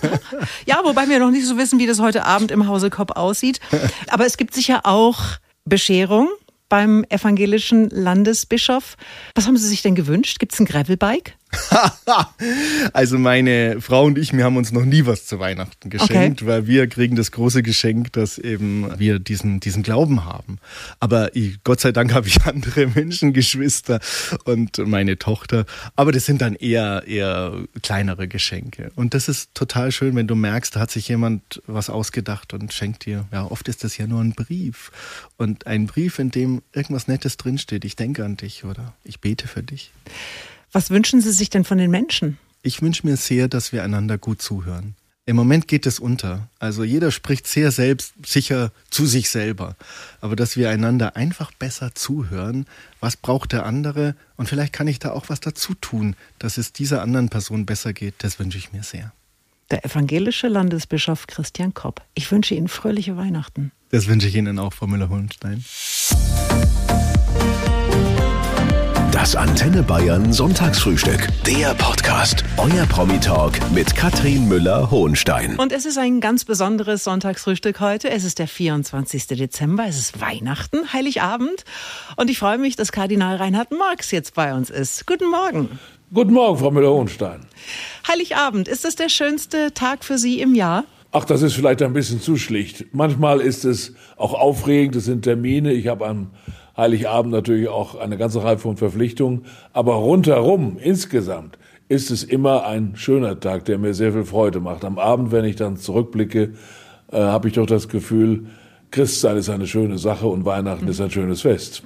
ja, 0.65 0.81
wobei 0.83 1.09
wir 1.09 1.19
noch 1.19 1.31
nicht 1.31 1.45
so 1.45 1.57
wissen, 1.57 1.79
wie 1.79 1.87
das 1.87 1.99
heute 1.99 2.25
Abend 2.25 2.51
im 2.51 2.67
Hause 2.67 2.89
Kopp 2.89 3.17
aussieht. 3.17 3.59
Aber 4.09 4.25
es 4.25 4.37
gibt 4.37 4.53
sicher 4.53 4.85
auch 4.85 5.37
Bescherung 5.65 6.29
beim 6.69 7.05
evangelischen 7.09 7.89
Landesbischof. 7.89 8.97
Was 9.35 9.47
haben 9.47 9.57
Sie 9.57 9.67
sich 9.67 9.81
denn 9.81 9.95
gewünscht? 9.95 10.39
Gibt 10.39 10.53
es 10.53 10.59
ein 10.59 10.65
Gravelbike? 10.65 11.35
also 12.93 13.17
meine 13.17 13.79
Frau 13.81 14.05
und 14.05 14.17
ich, 14.17 14.33
wir 14.33 14.43
haben 14.43 14.57
uns 14.57 14.71
noch 14.71 14.83
nie 14.83 15.05
was 15.05 15.25
zu 15.25 15.39
Weihnachten 15.39 15.89
geschenkt, 15.89 16.41
okay. 16.41 16.51
weil 16.51 16.67
wir 16.67 16.87
kriegen 16.87 17.15
das 17.15 17.31
große 17.31 17.63
Geschenk, 17.63 18.11
dass 18.13 18.37
eben 18.37 18.99
wir 18.99 19.19
diesen, 19.19 19.59
diesen 19.59 19.83
Glauben 19.83 20.25
haben. 20.25 20.59
Aber 20.99 21.35
ich, 21.35 21.63
Gott 21.63 21.79
sei 21.79 21.91
Dank 21.91 22.13
habe 22.13 22.27
ich 22.27 22.45
andere 22.45 22.87
Menschengeschwister 22.95 23.99
und 24.45 24.77
meine 24.79 25.17
Tochter. 25.17 25.65
Aber 25.95 26.11
das 26.11 26.25
sind 26.25 26.41
dann 26.41 26.55
eher, 26.55 27.03
eher 27.07 27.53
kleinere 27.81 28.27
Geschenke. 28.27 28.91
Und 28.95 29.13
das 29.13 29.29
ist 29.29 29.53
total 29.53 29.91
schön, 29.91 30.15
wenn 30.15 30.27
du 30.27 30.35
merkst, 30.35 30.75
da 30.75 30.81
hat 30.81 30.91
sich 30.91 31.07
jemand 31.07 31.61
was 31.65 31.89
ausgedacht 31.89 32.53
und 32.53 32.73
schenkt 32.73 33.05
dir. 33.05 33.25
Ja, 33.31 33.45
oft 33.45 33.67
ist 33.67 33.83
das 33.83 33.97
ja 33.97 34.07
nur 34.07 34.21
ein 34.21 34.33
Brief. 34.33 34.91
Und 35.37 35.65
ein 35.65 35.87
Brief, 35.87 36.19
in 36.19 36.31
dem 36.31 36.61
irgendwas 36.73 37.07
Nettes 37.07 37.37
drinsteht. 37.37 37.85
Ich 37.85 37.95
denke 37.95 38.25
an 38.25 38.37
dich 38.37 38.65
oder 38.65 38.93
ich 39.03 39.21
bete 39.21 39.47
für 39.47 39.63
dich. 39.63 39.91
Was 40.77 40.91
wünschen 40.91 41.21
Sie 41.21 41.31
sich 41.31 41.49
denn 41.49 41.63
von 41.63 41.79
den 41.79 41.89
Menschen? 41.89 42.37
Ich 42.61 42.83
wünsche 42.83 43.07
mir 43.07 43.17
sehr, 43.17 43.47
dass 43.47 43.71
wir 43.71 43.83
einander 43.83 44.19
gut 44.19 44.43
zuhören. 44.43 44.93
Im 45.25 45.35
Moment 45.35 45.67
geht 45.67 45.87
es 45.87 45.97
unter. 45.97 46.49
Also 46.59 46.83
jeder 46.83 47.09
spricht 47.09 47.47
sehr 47.47 47.71
selbst, 47.71 48.13
sicher 48.23 48.71
zu 48.91 49.07
sich 49.07 49.31
selber. 49.31 49.75
Aber 50.21 50.35
dass 50.35 50.55
wir 50.55 50.69
einander 50.69 51.15
einfach 51.15 51.51
besser 51.51 51.95
zuhören, 51.95 52.67
was 52.99 53.17
braucht 53.17 53.53
der 53.53 53.65
andere 53.65 54.15
und 54.35 54.49
vielleicht 54.49 54.71
kann 54.71 54.87
ich 54.87 54.99
da 54.99 55.13
auch 55.13 55.29
was 55.29 55.39
dazu 55.39 55.73
tun, 55.73 56.15
dass 56.37 56.59
es 56.59 56.73
dieser 56.73 57.01
anderen 57.01 57.29
Person 57.29 57.65
besser 57.65 57.91
geht, 57.91 58.13
das 58.19 58.37
wünsche 58.37 58.59
ich 58.59 58.71
mir 58.71 58.83
sehr. 58.83 59.11
Der 59.71 59.83
evangelische 59.83 60.47
Landesbischof 60.47 61.25
Christian 61.25 61.73
Kopp. 61.73 62.03
Ich 62.13 62.31
wünsche 62.31 62.53
Ihnen 62.53 62.67
fröhliche 62.67 63.17
Weihnachten. 63.17 63.71
Das 63.89 64.05
wünsche 64.05 64.27
ich 64.27 64.35
Ihnen 64.35 64.59
auch, 64.59 64.73
Frau 64.73 64.85
Müller-Hohenstein. 64.85 65.65
Das 69.17 69.35
Antenne 69.35 69.81
Bayern 69.81 70.31
Sonntagsfrühstück. 70.31 71.29
Der 71.43 71.73
Podcast. 71.73 72.43
Euer 72.57 72.85
Promi-Talk 72.85 73.53
mit 73.71 73.95
Katrin 73.95 74.47
Müller-Hohenstein. 74.47 75.57
Und 75.57 75.71
es 75.71 75.87
ist 75.87 75.97
ein 75.97 76.21
ganz 76.21 76.45
besonderes 76.45 77.03
Sonntagsfrühstück 77.03 77.79
heute. 77.79 78.11
Es 78.11 78.23
ist 78.23 78.37
der 78.37 78.47
24. 78.47 79.25
Dezember. 79.25 79.85
Es 79.87 79.97
ist 79.97 80.21
Weihnachten, 80.21 80.93
Heiligabend. 80.93 81.65
Und 82.15 82.29
ich 82.29 82.37
freue 82.37 82.59
mich, 82.59 82.75
dass 82.75 82.91
Kardinal 82.91 83.37
Reinhard 83.37 83.71
Marx 83.71 84.11
jetzt 84.11 84.35
bei 84.35 84.53
uns 84.53 84.69
ist. 84.69 85.07
Guten 85.07 85.31
Morgen. 85.31 85.79
Guten 86.13 86.33
Morgen, 86.33 86.59
Frau 86.59 86.69
Müller-Hohenstein. 86.69 87.39
Heiligabend, 88.07 88.67
ist 88.67 88.85
das 88.85 88.95
der 88.95 89.09
schönste 89.09 89.73
Tag 89.73 90.05
für 90.05 90.19
Sie 90.19 90.41
im 90.41 90.53
Jahr? 90.53 90.83
Ach, 91.11 91.25
das 91.25 91.41
ist 91.41 91.53
vielleicht 91.53 91.81
ein 91.81 91.93
bisschen 91.93 92.21
zu 92.21 92.37
schlicht. 92.37 92.93
Manchmal 92.93 93.41
ist 93.41 93.65
es 93.65 93.95
auch 94.15 94.35
aufregend, 94.35 94.95
es 94.95 95.05
sind 95.05 95.23
Termine. 95.23 95.73
Ich 95.73 95.87
habe 95.87 96.05
am 96.05 96.29
Heiligabend 96.77 97.31
natürlich 97.31 97.67
auch 97.67 97.95
eine 97.95 98.17
ganze 98.17 98.43
Reihe 98.43 98.59
von 98.59 98.77
Verpflichtungen. 98.77 99.45
Aber 99.73 99.95
rundherum, 99.95 100.77
insgesamt, 100.81 101.57
ist 101.89 102.11
es 102.11 102.23
immer 102.23 102.65
ein 102.65 102.93
schöner 102.95 103.39
Tag, 103.39 103.65
der 103.65 103.77
mir 103.77 103.93
sehr 103.93 104.13
viel 104.13 104.25
Freude 104.25 104.59
macht. 104.59 104.85
Am 104.85 104.99
Abend, 104.99 105.31
wenn 105.31 105.45
ich 105.45 105.55
dann 105.55 105.77
zurückblicke, 105.77 106.53
äh, 107.11 107.17
habe 107.17 107.47
ich 107.47 107.55
doch 107.55 107.65
das 107.65 107.87
Gefühl, 107.87 108.47
Christsein 108.91 109.37
ist 109.37 109.49
eine 109.49 109.67
schöne 109.67 109.97
Sache 109.97 110.27
und 110.27 110.45
Weihnachten 110.45 110.85
mhm. 110.85 110.91
ist 110.91 111.01
ein 111.01 111.11
schönes 111.11 111.41
Fest. 111.41 111.83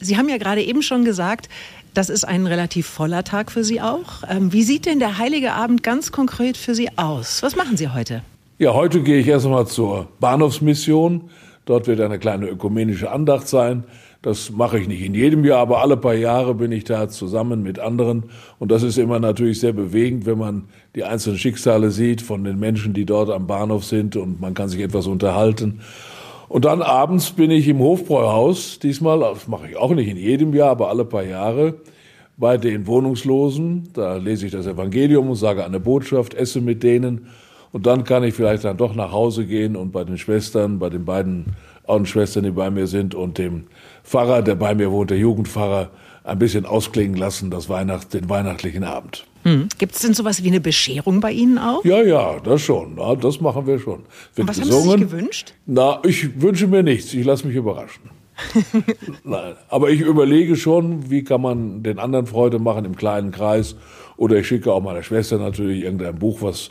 Sie 0.00 0.16
haben 0.16 0.28
ja 0.28 0.38
gerade 0.38 0.62
eben 0.62 0.82
schon 0.82 1.04
gesagt, 1.04 1.48
das 1.92 2.08
ist 2.08 2.24
ein 2.24 2.46
relativ 2.46 2.86
voller 2.86 3.24
Tag 3.24 3.52
für 3.52 3.62
Sie 3.62 3.80
auch. 3.80 4.24
Ähm, 4.28 4.52
wie 4.52 4.62
sieht 4.62 4.86
denn 4.86 4.98
der 4.98 5.18
Heilige 5.18 5.52
Abend 5.52 5.82
ganz 5.82 6.12
konkret 6.12 6.56
für 6.56 6.74
Sie 6.74 6.88
aus? 6.96 7.42
Was 7.42 7.56
machen 7.56 7.76
Sie 7.76 7.88
heute? 7.88 8.22
Ja, 8.58 8.74
heute 8.74 9.02
gehe 9.02 9.18
ich 9.18 9.28
erst 9.28 9.46
einmal 9.46 9.66
zur 9.66 10.08
Bahnhofsmission. 10.20 11.30
Dort 11.64 11.86
wird 11.86 12.00
eine 12.00 12.18
kleine 12.18 12.46
ökumenische 12.46 13.10
Andacht 13.10 13.48
sein. 13.48 13.84
Das 14.20 14.50
mache 14.50 14.78
ich 14.78 14.88
nicht 14.88 15.02
in 15.02 15.14
jedem 15.14 15.44
Jahr, 15.44 15.60
aber 15.60 15.82
alle 15.82 15.96
paar 15.96 16.14
Jahre 16.14 16.54
bin 16.54 16.72
ich 16.72 16.84
da 16.84 17.08
zusammen 17.08 17.62
mit 17.62 17.78
anderen. 17.78 18.24
Und 18.58 18.70
das 18.70 18.82
ist 18.82 18.96
immer 18.96 19.18
natürlich 19.18 19.60
sehr 19.60 19.72
bewegend, 19.72 20.24
wenn 20.24 20.38
man 20.38 20.64
die 20.94 21.04
einzelnen 21.04 21.38
Schicksale 21.38 21.90
sieht 21.90 22.22
von 22.22 22.44
den 22.44 22.58
Menschen, 22.58 22.94
die 22.94 23.04
dort 23.04 23.30
am 23.30 23.46
Bahnhof 23.46 23.84
sind 23.84 24.16
und 24.16 24.40
man 24.40 24.54
kann 24.54 24.68
sich 24.68 24.80
etwas 24.80 25.06
unterhalten. 25.06 25.80
Und 26.48 26.64
dann 26.64 26.82
abends 26.82 27.32
bin 27.32 27.50
ich 27.50 27.68
im 27.68 27.80
Hofbräuhaus, 27.80 28.78
diesmal, 28.78 29.20
das 29.20 29.48
mache 29.48 29.68
ich 29.68 29.76
auch 29.76 29.92
nicht 29.94 30.08
in 30.08 30.16
jedem 30.16 30.54
Jahr, 30.54 30.70
aber 30.70 30.88
alle 30.88 31.04
paar 31.04 31.24
Jahre, 31.24 31.74
bei 32.36 32.56
den 32.56 32.86
Wohnungslosen. 32.86 33.90
Da 33.92 34.16
lese 34.16 34.46
ich 34.46 34.52
das 34.52 34.66
Evangelium 34.66 35.30
und 35.30 35.36
sage 35.36 35.64
eine 35.64 35.80
Botschaft, 35.80 36.34
esse 36.34 36.60
mit 36.60 36.82
denen. 36.82 37.28
Und 37.74 37.86
dann 37.86 38.04
kann 38.04 38.22
ich 38.22 38.34
vielleicht 38.34 38.62
dann 38.62 38.76
doch 38.76 38.94
nach 38.94 39.10
Hause 39.10 39.46
gehen 39.46 39.74
und 39.74 39.90
bei 39.90 40.04
den 40.04 40.16
Schwestern, 40.16 40.78
bei 40.78 40.90
den 40.90 41.04
beiden 41.04 41.56
Ordensschwestern, 41.82 42.44
die 42.44 42.52
bei 42.52 42.70
mir 42.70 42.86
sind, 42.86 43.16
und 43.16 43.36
dem 43.36 43.64
Pfarrer, 44.04 44.42
der 44.42 44.54
bei 44.54 44.76
mir 44.76 44.92
wohnt, 44.92 45.10
der 45.10 45.18
Jugendpfarrer, 45.18 45.90
ein 46.22 46.38
bisschen 46.38 46.66
ausklingen 46.66 47.16
lassen, 47.16 47.50
das 47.50 47.68
Weihnacht, 47.68 48.14
den 48.14 48.28
weihnachtlichen 48.28 48.84
Abend. 48.84 49.26
Hm. 49.42 49.66
Gibt 49.76 49.96
es 49.96 50.02
denn 50.02 50.14
sowas 50.14 50.44
wie 50.44 50.48
eine 50.48 50.60
Bescherung 50.60 51.18
bei 51.18 51.32
Ihnen 51.32 51.58
auch? 51.58 51.84
Ja, 51.84 52.00
ja, 52.00 52.38
das 52.38 52.62
schon. 52.62 52.96
Ja, 52.96 53.16
das 53.16 53.40
machen 53.40 53.66
wir 53.66 53.80
schon. 53.80 54.04
Wird 54.36 54.48
Und 54.48 54.48
was 54.48 54.60
gesungen. 54.60 54.78
haben 54.78 54.98
Sie 54.98 55.04
sich 55.06 55.10
gewünscht? 55.10 55.54
Na, 55.66 55.98
ich 56.04 56.40
wünsche 56.40 56.68
mir 56.68 56.84
nichts. 56.84 57.12
Ich 57.12 57.26
lasse 57.26 57.44
mich 57.44 57.56
überraschen. 57.56 58.08
Nein, 59.24 59.54
aber 59.68 59.90
ich 59.90 60.00
überlege 60.00 60.54
schon, 60.54 61.10
wie 61.10 61.24
kann 61.24 61.42
man 61.42 61.82
den 61.82 61.98
anderen 61.98 62.26
Freude 62.26 62.60
machen 62.60 62.84
im 62.84 62.94
kleinen 62.94 63.32
Kreis. 63.32 63.74
Oder 64.16 64.36
ich 64.36 64.46
schicke 64.46 64.72
auch 64.72 64.80
meiner 64.80 65.02
Schwester 65.02 65.38
natürlich 65.38 65.82
irgendein 65.82 66.14
Buch, 66.14 66.40
was 66.40 66.70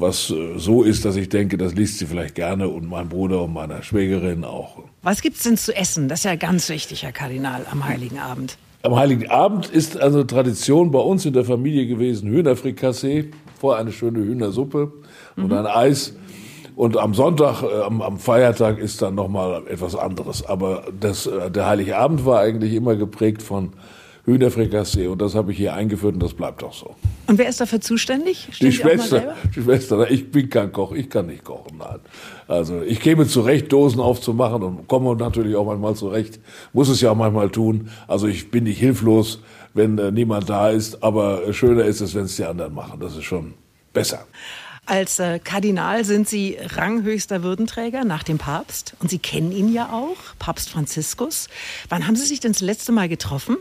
was 0.00 0.30
äh, 0.30 0.58
so 0.58 0.82
ist, 0.82 1.04
dass 1.04 1.16
ich 1.16 1.28
denke, 1.28 1.56
das 1.56 1.74
liest 1.74 1.98
sie 1.98 2.06
vielleicht 2.06 2.34
gerne 2.34 2.68
und 2.68 2.88
mein 2.88 3.08
Bruder 3.08 3.42
und 3.42 3.52
meiner 3.52 3.82
Schwägerin 3.82 4.44
auch. 4.44 4.78
Was 5.02 5.22
gibt 5.22 5.36
es 5.36 5.42
denn 5.42 5.56
zu 5.56 5.74
essen? 5.74 6.08
Das 6.08 6.20
ist 6.20 6.24
ja 6.24 6.36
ganz 6.36 6.68
wichtig, 6.68 7.02
Herr 7.02 7.12
Kardinal, 7.12 7.66
am 7.70 7.86
Heiligen 7.86 8.18
Abend. 8.18 8.58
Am 8.82 8.94
Heiligen 8.94 9.30
Abend 9.30 9.68
ist 9.68 9.96
also 9.96 10.22
Tradition 10.24 10.90
bei 10.90 11.00
uns 11.00 11.26
in 11.26 11.32
der 11.32 11.44
Familie 11.44 11.86
gewesen, 11.86 12.28
Hühnerfrikassee, 12.28 13.30
vorher 13.58 13.80
eine 13.80 13.92
schöne 13.92 14.20
Hühnersuppe 14.20 14.92
mhm. 15.34 15.44
und 15.44 15.52
ein 15.52 15.66
Eis. 15.66 16.14
Und 16.76 16.98
am 16.98 17.14
Sonntag, 17.14 17.62
äh, 17.62 17.82
am, 17.82 18.02
am, 18.02 18.18
Feiertag 18.18 18.78
ist 18.78 19.00
dann 19.00 19.14
nochmal 19.14 19.62
etwas 19.66 19.96
anderes. 19.96 20.44
Aber 20.44 20.84
das, 21.00 21.26
äh, 21.26 21.50
der 21.50 21.66
Heilige 21.66 21.96
Abend 21.96 22.26
war 22.26 22.40
eigentlich 22.40 22.74
immer 22.74 22.96
geprägt 22.96 23.42
von 23.42 23.72
Hühnerfrikassee 24.26 25.06
und 25.06 25.22
das 25.22 25.34
habe 25.34 25.52
ich 25.52 25.58
hier 25.58 25.74
eingeführt 25.74 26.14
und 26.14 26.22
das 26.22 26.34
bleibt 26.34 26.62
auch 26.64 26.74
so. 26.74 26.96
Und 27.28 27.38
wer 27.38 27.48
ist 27.48 27.60
dafür 27.60 27.80
zuständig? 27.80 28.48
Stehen 28.50 28.70
die 28.70 28.76
Schwester, 28.76 29.34
die 29.54 29.62
Schwester. 29.62 30.10
Ich 30.10 30.30
bin 30.30 30.50
kein 30.50 30.72
Koch, 30.72 30.92
ich 30.92 31.08
kann 31.08 31.26
nicht 31.26 31.44
kochen, 31.44 31.78
nein. 31.78 32.00
Also 32.48 32.82
ich 32.82 33.00
käme 33.00 33.26
zurecht, 33.26 33.72
Dosen 33.72 34.00
aufzumachen 34.00 34.62
und 34.62 34.88
komme 34.88 35.14
natürlich 35.16 35.54
auch 35.54 35.64
manchmal 35.64 35.94
zurecht. 35.94 36.40
Muss 36.72 36.88
es 36.88 37.00
ja 37.00 37.12
auch 37.12 37.16
manchmal 37.16 37.50
tun. 37.50 37.88
Also 38.08 38.26
ich 38.26 38.50
bin 38.50 38.64
nicht 38.64 38.78
hilflos, 38.78 39.40
wenn 39.74 39.96
äh, 39.98 40.10
niemand 40.10 40.50
da 40.50 40.70
ist, 40.70 41.02
aber 41.02 41.52
schöner 41.52 41.84
ist 41.84 42.00
es, 42.00 42.14
wenn 42.14 42.24
es 42.24 42.36
die 42.36 42.44
anderen 42.44 42.74
machen. 42.74 42.98
Das 43.00 43.16
ist 43.16 43.24
schon 43.24 43.54
besser. 43.92 44.26
Als 44.86 45.18
äh, 45.18 45.40
Kardinal 45.40 46.04
sind 46.04 46.28
Sie 46.28 46.56
ranghöchster 46.60 47.42
Würdenträger 47.42 48.04
nach 48.04 48.22
dem 48.22 48.38
Papst 48.38 48.94
und 49.00 49.10
Sie 49.10 49.18
kennen 49.18 49.50
ihn 49.50 49.72
ja 49.72 49.90
auch, 49.92 50.16
Papst 50.38 50.70
Franziskus. 50.70 51.48
Wann 51.88 52.06
haben 52.06 52.14
Sie 52.14 52.24
sich 52.24 52.38
denn 52.38 52.52
das 52.52 52.60
letzte 52.60 52.92
Mal 52.92 53.08
getroffen? 53.08 53.56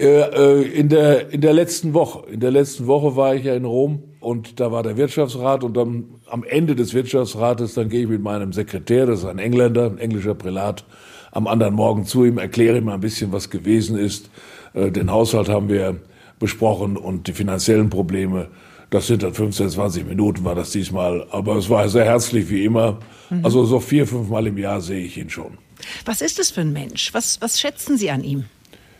Äh, 0.00 0.62
äh, 0.62 0.62
in 0.62 0.88
der, 0.88 1.30
in 1.30 1.42
der 1.42 1.52
letzten 1.52 1.92
Woche. 1.92 2.26
In 2.30 2.40
der 2.40 2.50
letzten 2.50 2.86
Woche 2.86 3.16
war 3.16 3.34
ich 3.34 3.44
ja 3.44 3.54
in 3.54 3.66
Rom 3.66 4.02
und 4.20 4.58
da 4.58 4.72
war 4.72 4.82
der 4.82 4.96
Wirtschaftsrat 4.96 5.62
und 5.62 5.76
dann 5.76 6.04
am 6.30 6.42
Ende 6.42 6.74
des 6.74 6.94
Wirtschaftsrates, 6.94 7.74
dann 7.74 7.90
gehe 7.90 8.04
ich 8.04 8.08
mit 8.08 8.22
meinem 8.22 8.54
Sekretär, 8.54 9.04
das 9.04 9.20
ist 9.20 9.24
ein 9.26 9.38
Engländer, 9.38 9.84
ein 9.84 9.98
englischer 9.98 10.34
Prälat, 10.34 10.86
am 11.32 11.46
anderen 11.46 11.74
Morgen 11.74 12.06
zu 12.06 12.24
ihm, 12.24 12.38
erkläre 12.38 12.78
ihm 12.78 12.88
ein 12.88 13.00
bisschen, 13.00 13.30
was 13.32 13.50
gewesen 13.50 13.98
ist. 13.98 14.30
Äh, 14.72 14.90
den 14.90 15.10
Haushalt 15.10 15.50
haben 15.50 15.68
wir 15.68 15.96
besprochen 16.38 16.96
und 16.96 17.26
die 17.26 17.34
finanziellen 17.34 17.90
Probleme. 17.90 18.48
Das 18.88 19.06
sind 19.06 19.22
dann 19.22 19.34
15, 19.34 19.68
20 19.68 20.08
Minuten 20.08 20.44
war 20.46 20.54
das 20.54 20.70
diesmal. 20.70 21.26
Aber 21.30 21.56
es 21.56 21.68
war 21.68 21.86
sehr 21.90 22.06
herzlich 22.06 22.48
wie 22.48 22.64
immer. 22.64 23.00
Mhm. 23.28 23.44
Also 23.44 23.66
so 23.66 23.78
vier, 23.80 24.06
fünf 24.06 24.30
Mal 24.30 24.46
im 24.46 24.56
Jahr 24.56 24.80
sehe 24.80 25.04
ich 25.04 25.18
ihn 25.18 25.28
schon. 25.28 25.58
Was 26.06 26.22
ist 26.22 26.38
das 26.38 26.50
für 26.50 26.62
ein 26.62 26.72
Mensch? 26.72 27.12
Was, 27.12 27.38
was 27.42 27.60
schätzen 27.60 27.98
Sie 27.98 28.10
an 28.10 28.24
ihm? 28.24 28.46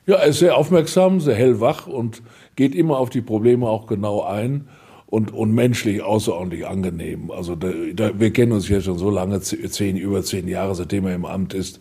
Ja, 0.06 0.16
er 0.16 0.28
ist 0.28 0.38
sehr 0.38 0.56
aufmerksam, 0.56 1.20
sehr 1.20 1.34
hellwach 1.34 1.86
und 1.86 2.22
geht 2.56 2.74
immer 2.74 2.98
auf 2.98 3.10
die 3.10 3.20
Probleme 3.20 3.68
auch 3.68 3.86
genau 3.86 4.22
ein 4.22 4.68
und, 5.06 5.32
und 5.32 5.52
menschlich 5.52 6.02
außerordentlich 6.02 6.66
angenehm. 6.66 7.30
Also 7.30 7.56
da, 7.56 7.68
da, 7.94 8.18
wir 8.18 8.32
kennen 8.32 8.52
uns 8.52 8.68
ja 8.68 8.80
schon 8.80 8.98
so 8.98 9.10
lange, 9.10 9.40
zehn, 9.40 9.96
über 9.96 10.22
zehn 10.22 10.48
Jahre, 10.48 10.74
seitdem 10.74 11.06
er 11.06 11.14
im 11.14 11.24
Amt 11.24 11.52
ist. 11.52 11.80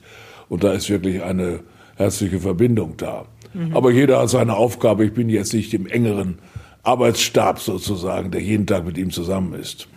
Und 0.49 0.63
da 0.63 0.73
ist 0.73 0.89
wirklich 0.89 1.23
eine 1.23 1.61
herzliche 1.95 2.39
Verbindung 2.39 2.95
da. 2.97 3.25
Mhm. 3.53 3.75
Aber 3.75 3.91
jeder 3.91 4.19
hat 4.19 4.29
seine 4.29 4.55
Aufgabe. 4.55 5.05
Ich 5.05 5.13
bin 5.13 5.29
jetzt 5.29 5.53
nicht 5.53 5.73
im 5.73 5.85
engeren 5.85 6.39
Arbeitsstab 6.83 7.59
sozusagen, 7.59 8.31
der 8.31 8.41
jeden 8.41 8.65
Tag 8.65 8.85
mit 8.85 8.97
ihm 8.97 9.11
zusammen 9.11 9.53
ist. 9.53 9.87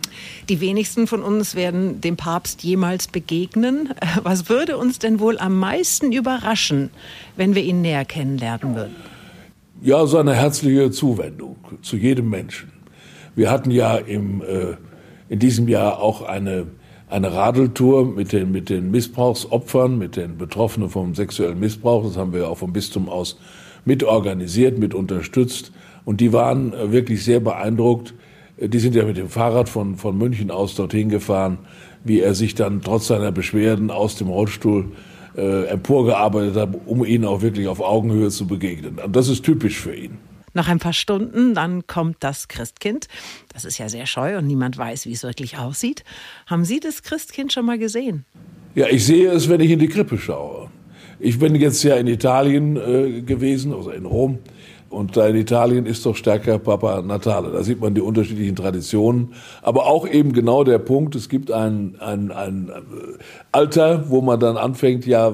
Die 0.49 0.61
wenigsten 0.61 1.07
von 1.07 1.23
uns 1.23 1.55
werden 1.55 2.01
dem 2.01 2.17
Papst 2.17 2.63
jemals 2.63 3.09
begegnen. 3.09 3.91
Was 4.23 4.49
würde 4.49 4.77
uns 4.77 4.99
denn 4.99 5.21
wohl 5.21 5.39
am 5.39 5.59
meisten 5.59 6.13
überraschen, 6.13 6.91
wenn 7.37 7.55
wir 7.55 7.63
ihn 7.63 7.81
näher 7.81 8.05
kennenlernen 8.05 8.75
würden? 8.75 8.97
Ja, 9.81 10.07
seine 10.07 10.35
herzliche 10.35 10.91
Zuwendung 10.91 11.57
zu 11.83 11.97
jedem 11.97 12.31
Menschen. 12.31 12.71
Wir 13.35 13.51
hatten 13.51 13.71
ja 13.71 13.97
im, 13.97 14.43
äh, 14.43 14.77
in 15.29 15.39
diesem 15.39 15.67
Jahr 15.69 16.01
auch 16.01 16.23
eine, 16.23 16.67
eine 17.09 17.33
Radeltour 17.33 18.07
mit 18.07 18.33
den, 18.33 18.53
mit 18.53 18.69
den 18.69 18.91
Missbrauchsopfern, 18.91 19.99
mit 19.99 20.17
den 20.17 20.39
Betroffenen 20.39 20.89
vom 20.89 21.15
sexuellen 21.15 21.59
Missbrauch. 21.59 22.05
Das 22.05 22.17
haben 22.17 22.33
wir 22.33 22.49
auch 22.49 22.59
vom 22.59 22.73
Bistum 22.73 23.09
aus 23.09 23.39
mitorganisiert, 23.85 24.79
mit 24.79 24.95
unterstützt. 24.95 25.73
Und 26.05 26.21
die 26.21 26.33
waren 26.33 26.73
wirklich 26.93 27.25
sehr 27.25 27.41
beeindruckt, 27.41 28.15
die 28.59 28.79
sind 28.79 28.95
ja 28.95 29.05
mit 29.05 29.17
dem 29.17 29.29
Fahrrad 29.29 29.69
von, 29.69 29.97
von 29.97 30.17
München 30.17 30.51
aus 30.51 30.75
dorthin 30.75 31.09
gefahren, 31.09 31.59
wie 32.05 32.21
er 32.21 32.35
sich 32.35 32.55
dann 32.55 32.83
trotz 32.83 33.07
seiner 33.07 33.33
Beschwerden 33.33 33.91
aus 33.91 34.17
dem 34.17 34.29
Rollstuhl 34.29 34.93
äh, 35.37 35.67
emporgearbeitet 35.67 36.57
hat, 36.57 36.71
um 36.87 37.05
ihnen 37.05 37.25
auch 37.25 37.43
wirklich 37.43 37.69
auf 37.69 37.81
Augenhöhe 37.81 38.31
zu 38.31 38.47
begegnen. 38.47 38.99
Und 38.99 39.17
das 39.17 39.29
ist 39.29 39.45
typisch 39.45 39.79
für 39.81 39.95
ihn. 39.95 40.19
Nach 40.55 40.69
ein 40.69 40.79
paar 40.79 40.93
Stunden, 40.93 41.55
dann 41.55 41.87
kommt 41.87 42.19
das 42.21 42.47
Christkind. 42.49 43.09
Das 43.53 43.65
ist 43.65 43.79
ja 43.79 43.89
sehr 43.89 44.05
scheu 44.05 44.37
und 44.37 44.47
niemand 44.47 44.77
weiß, 44.77 45.07
wie 45.07 45.13
es 45.13 45.23
wirklich 45.23 45.57
aussieht. 45.57 46.05
Haben 46.47 46.67
Sie 46.67 46.79
das 46.79 47.03
Christkind 47.03 47.53
schon 47.53 47.65
mal 47.65 47.79
gesehen? 47.79 48.27
Ja, 48.75 48.87
ich 48.89 49.07
sehe 49.07 49.31
es, 49.31 49.49
wenn 49.49 49.61
ich 49.61 49.71
in 49.71 49.79
die 49.79 49.89
Krippe 49.89 50.19
schaue. 50.19 50.71
Ich 51.19 51.39
bin 51.39 51.55
jetzt 51.55 51.83
ja 51.85 51.97
in 51.97 52.07
Italien 52.07 52.77
äh, 52.77 53.23
gewesen, 53.23 53.73
also 53.73 53.91
in 53.91 54.05
Rom, 54.05 54.41
Und 54.93 55.17
da 55.17 55.27
in 55.27 55.37
Italien 55.37 55.87
ist 55.87 56.05
doch 56.05 56.15
stärker 56.15 56.59
Papa 56.59 57.01
Natale. 57.01 57.51
Da 57.51 57.63
sieht 57.63 57.81
man 57.81 57.95
die 57.95 58.03
unterschiedlichen 58.03 58.57
Traditionen. 58.57 59.33
Aber 59.63 59.87
auch 59.87 60.07
eben 60.07 60.35
genau 60.35 60.65
der 60.65 60.79
Punkt, 60.79 61.15
es 61.15 61.31
gibt 61.31 61.51
ein, 61.51 61.97
ein, 61.99 62.31
ein 62.31 62.71
Alter, 63.53 64.11
wo 64.11 64.21
man 64.21 64.39
dann 64.39 64.59
anfängt, 64.59 65.07
ja, 65.07 65.33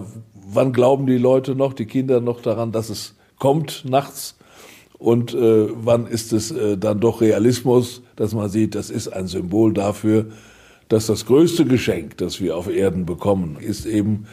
wann 0.48 0.72
glauben 0.72 1.06
die 1.06 1.18
Leute 1.18 1.56
noch, 1.56 1.72
die 1.72 1.86
Kinder 1.86 2.20
noch 2.20 2.40
daran, 2.40 2.70
dass 2.70 2.88
es 2.88 3.16
kommt 3.38 3.84
nachts? 3.84 4.36
Und 4.96 5.34
äh, 5.34 5.66
wann 5.74 6.06
ist 6.06 6.32
es 6.32 6.52
äh, 6.52 6.78
dann 6.78 7.00
doch 7.00 7.20
Realismus, 7.20 8.02
dass 8.14 8.34
man 8.34 8.48
sieht, 8.48 8.76
das 8.76 8.90
ist 8.90 9.08
ein 9.08 9.26
Symbol 9.26 9.72
dafür, 9.72 10.26
dass 10.88 11.06
das 11.06 11.26
größte 11.26 11.64
Geschenk, 11.64 12.16
das 12.18 12.40
wir 12.40 12.56
auf 12.56 12.68
Erden 12.68 13.06
bekommen, 13.06 13.56
ist 13.60 13.86
eben 13.86 14.26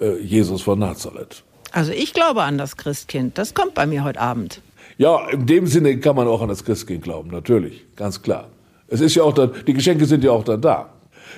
äh, 0.00 0.18
Jesus 0.18 0.62
von 0.62 0.78
Nazareth. 0.78 1.44
Also 1.72 1.92
ich 1.92 2.14
glaube 2.14 2.42
an 2.42 2.58
das 2.58 2.76
Christkind. 2.76 3.38
Das 3.38 3.54
kommt 3.54 3.74
bei 3.74 3.86
mir 3.86 4.04
heute 4.04 4.20
Abend. 4.20 4.60
Ja, 4.98 5.28
in 5.30 5.46
dem 5.46 5.66
Sinne 5.66 5.98
kann 5.98 6.16
man 6.16 6.28
auch 6.28 6.42
an 6.42 6.48
das 6.48 6.64
Christkind 6.64 7.02
glauben, 7.02 7.30
natürlich, 7.30 7.86
ganz 7.96 8.20
klar. 8.22 8.48
Es 8.88 9.00
ist 9.00 9.14
ja 9.14 9.22
auch 9.22 9.32
dann, 9.32 9.52
die 9.66 9.72
Geschenke 9.72 10.04
sind 10.04 10.24
ja 10.24 10.32
auch 10.32 10.44
dann 10.44 10.60
da. 10.60 10.92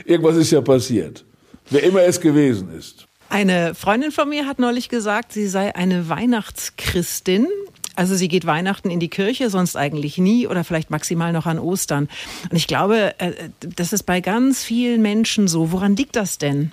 Irgendwas 0.04 0.37
ist 0.37 0.50
ja 0.50 0.61
passiert. 0.61 1.25
Wer 1.70 1.82
immer 1.84 2.02
es 2.02 2.20
gewesen 2.20 2.72
ist. 2.76 3.06
Eine 3.28 3.75
Freundin 3.75 4.11
von 4.11 4.28
mir 4.28 4.46
hat 4.46 4.58
neulich 4.58 4.88
gesagt, 4.88 5.32
sie 5.32 5.46
sei 5.46 5.75
eine 5.75 6.08
Weihnachtschristin. 6.08 7.46
Also 7.94 8.14
sie 8.14 8.28
geht 8.28 8.46
Weihnachten 8.46 8.90
in 8.90 9.00
die 9.00 9.08
Kirche, 9.08 9.50
sonst 9.50 9.76
eigentlich 9.76 10.18
nie 10.18 10.46
oder 10.46 10.64
vielleicht 10.64 10.90
maximal 10.90 11.32
noch 11.32 11.46
an 11.46 11.58
Ostern. 11.58 12.08
Und 12.50 12.56
ich 12.56 12.66
glaube, 12.66 13.14
äh, 13.18 13.32
das 13.61 13.92
ist 13.92 14.04
bei 14.04 14.20
ganz 14.20 14.64
vielen 14.64 15.02
Menschen 15.02 15.46
so. 15.46 15.72
Woran 15.72 15.94
liegt 15.96 16.16
das 16.16 16.38
denn? 16.38 16.72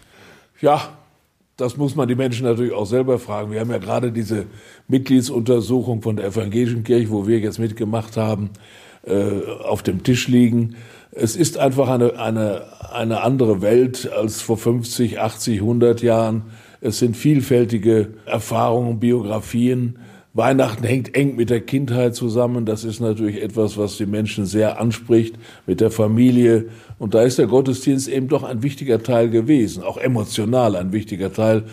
Ja, 0.62 0.98
das 1.60 1.76
muss 1.76 1.96
man 1.96 2.08
die 2.08 2.16
Menschen 2.16 2.46
natürlich 2.46 2.74
auch 2.74 2.86
selber 2.86 3.20
fragen. 3.20 3.52
Wir 3.52 3.60
haben 3.60 3.70
ja 3.70 3.80
gerade 3.80 4.12
diese 4.12 4.46
Mitgliedsuntersuchung 4.88 6.02
von 6.02 6.16
der 6.16 6.28
Evangelischen 6.28 6.84
Kirche, 6.84 7.10
wo 7.10 7.28
wir 7.28 7.40
jetzt 7.40 7.60
mitgemacht 7.60 8.16
haben, 8.16 8.52
äh, 9.06 9.44
auf 9.64 9.84
dem 9.84 10.04
Tisch 10.04 10.28
liegen. 10.30 10.76
Es 11.12 11.36
ist 11.36 11.58
einfach 11.58 11.90
eine, 11.90 12.18
eine, 12.18 12.64
eine 12.94 13.22
andere 13.22 13.62
Welt 13.62 14.10
als 14.12 14.42
vor 14.42 14.58
50, 14.58 15.20
80, 15.20 15.60
100 15.60 16.02
Jahren. 16.02 16.44
Es 16.80 17.00
sind 17.00 17.18
vielfältige 17.18 18.14
Erfahrungen, 18.26 19.00
Biografien. 19.00 20.00
Weihnachten 20.34 20.84
hängt 20.84 21.16
eng 21.16 21.36
mit 21.36 21.50
der 21.50 21.62
Kindheit 21.62 22.16
zusammen. 22.16 22.66
Das 22.66 22.84
ist 22.84 23.00
natürlich 23.00 23.42
etwas, 23.42 23.78
was 23.78 23.98
die 23.98 24.06
Menschen 24.06 24.46
sehr 24.46 24.80
anspricht, 24.80 25.36
mit 25.66 25.82
der 25.82 25.90
Familie. 25.90 26.66
Und 27.00 27.14
da 27.16 27.24
ist 27.24 27.40
der 27.40 27.48
Gottesdienst 27.48 28.08
eben 28.08 28.28
doch 28.28 28.44
ein 28.44 28.62
wichtiger 28.62 29.02
Teil 29.02 29.30
gewesen, 29.30 29.84
auch 29.84 29.98
emotional 29.98 30.76
ein 30.76 30.92
wichtiger 30.92 31.34
Teil. 31.34 31.64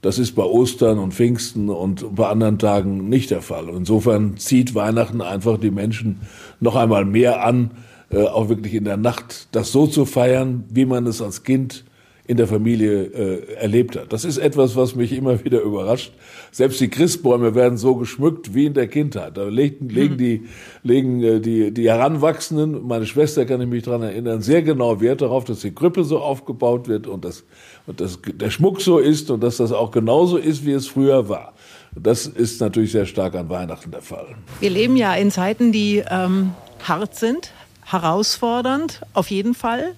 Das 0.00 0.18
ist 0.18 0.32
bei 0.36 0.44
Ostern 0.44 0.98
und 0.98 1.12
Pfingsten 1.12 1.68
und 1.68 2.14
bei 2.14 2.28
anderen 2.28 2.58
Tagen 2.58 3.08
nicht 3.08 3.30
der 3.30 3.42
Fall. 3.42 3.68
Insofern 3.68 4.36
zieht 4.36 4.74
Weihnachten 4.74 5.20
einfach 5.20 5.58
die 5.58 5.72
Menschen 5.72 6.20
noch 6.60 6.76
einmal 6.76 7.04
mehr 7.04 7.44
an, 7.44 7.72
äh, 8.10 8.22
auch 8.22 8.48
wirklich 8.48 8.74
in 8.74 8.84
der 8.84 8.96
Nacht 8.96 9.48
das 9.52 9.72
so 9.72 9.86
zu 9.86 10.06
feiern, 10.06 10.64
wie 10.70 10.86
man 10.86 11.06
es 11.06 11.20
als 11.20 11.42
Kind 11.42 11.84
in 12.28 12.36
der 12.36 12.46
Familie 12.46 13.04
äh, 13.04 13.54
erlebt 13.54 13.96
hat. 13.96 14.12
Das 14.12 14.26
ist 14.26 14.36
etwas, 14.36 14.76
was 14.76 14.94
mich 14.94 15.12
immer 15.12 15.42
wieder 15.44 15.62
überrascht. 15.62 16.12
Selbst 16.52 16.78
die 16.78 16.88
Christbäume 16.88 17.54
werden 17.54 17.78
so 17.78 17.96
geschmückt 17.96 18.54
wie 18.54 18.66
in 18.66 18.74
der 18.74 18.86
Kindheit. 18.86 19.38
Da 19.38 19.44
legen, 19.44 19.88
legen 19.88 20.14
mhm. 20.14 20.18
die, 20.18 20.42
legen 20.82 21.22
äh, 21.22 21.40
die, 21.40 21.72
die 21.72 21.88
Heranwachsenden, 21.88 22.86
meine 22.86 23.06
Schwester 23.06 23.46
kann 23.46 23.62
ich 23.62 23.66
mich 23.66 23.82
daran 23.82 24.02
erinnern, 24.02 24.42
sehr 24.42 24.60
genau 24.60 25.00
Wert 25.00 25.22
darauf, 25.22 25.44
dass 25.44 25.60
die 25.60 25.74
Krippe 25.74 26.04
so 26.04 26.18
aufgebaut 26.18 26.86
wird 26.86 27.06
und, 27.06 27.24
das, 27.24 27.44
und 27.86 27.98
dass 28.02 28.20
der 28.22 28.50
Schmuck 28.50 28.82
so 28.82 28.98
ist 28.98 29.30
und 29.30 29.42
dass 29.42 29.56
das 29.56 29.72
auch 29.72 29.90
genauso 29.90 30.36
ist, 30.36 30.66
wie 30.66 30.72
es 30.72 30.86
früher 30.86 31.30
war. 31.30 31.54
Das 31.96 32.26
ist 32.26 32.60
natürlich 32.60 32.92
sehr 32.92 33.06
stark 33.06 33.36
an 33.36 33.48
Weihnachten 33.48 33.90
der 33.90 34.02
Fall. 34.02 34.36
Wir 34.60 34.68
leben 34.68 34.98
ja 34.98 35.14
in 35.14 35.30
Zeiten, 35.30 35.72
die 35.72 36.04
ähm, 36.10 36.52
hart 36.86 37.14
sind, 37.14 37.52
herausfordernd, 37.86 39.00
auf 39.14 39.30
jeden 39.30 39.54
Fall. 39.54 39.94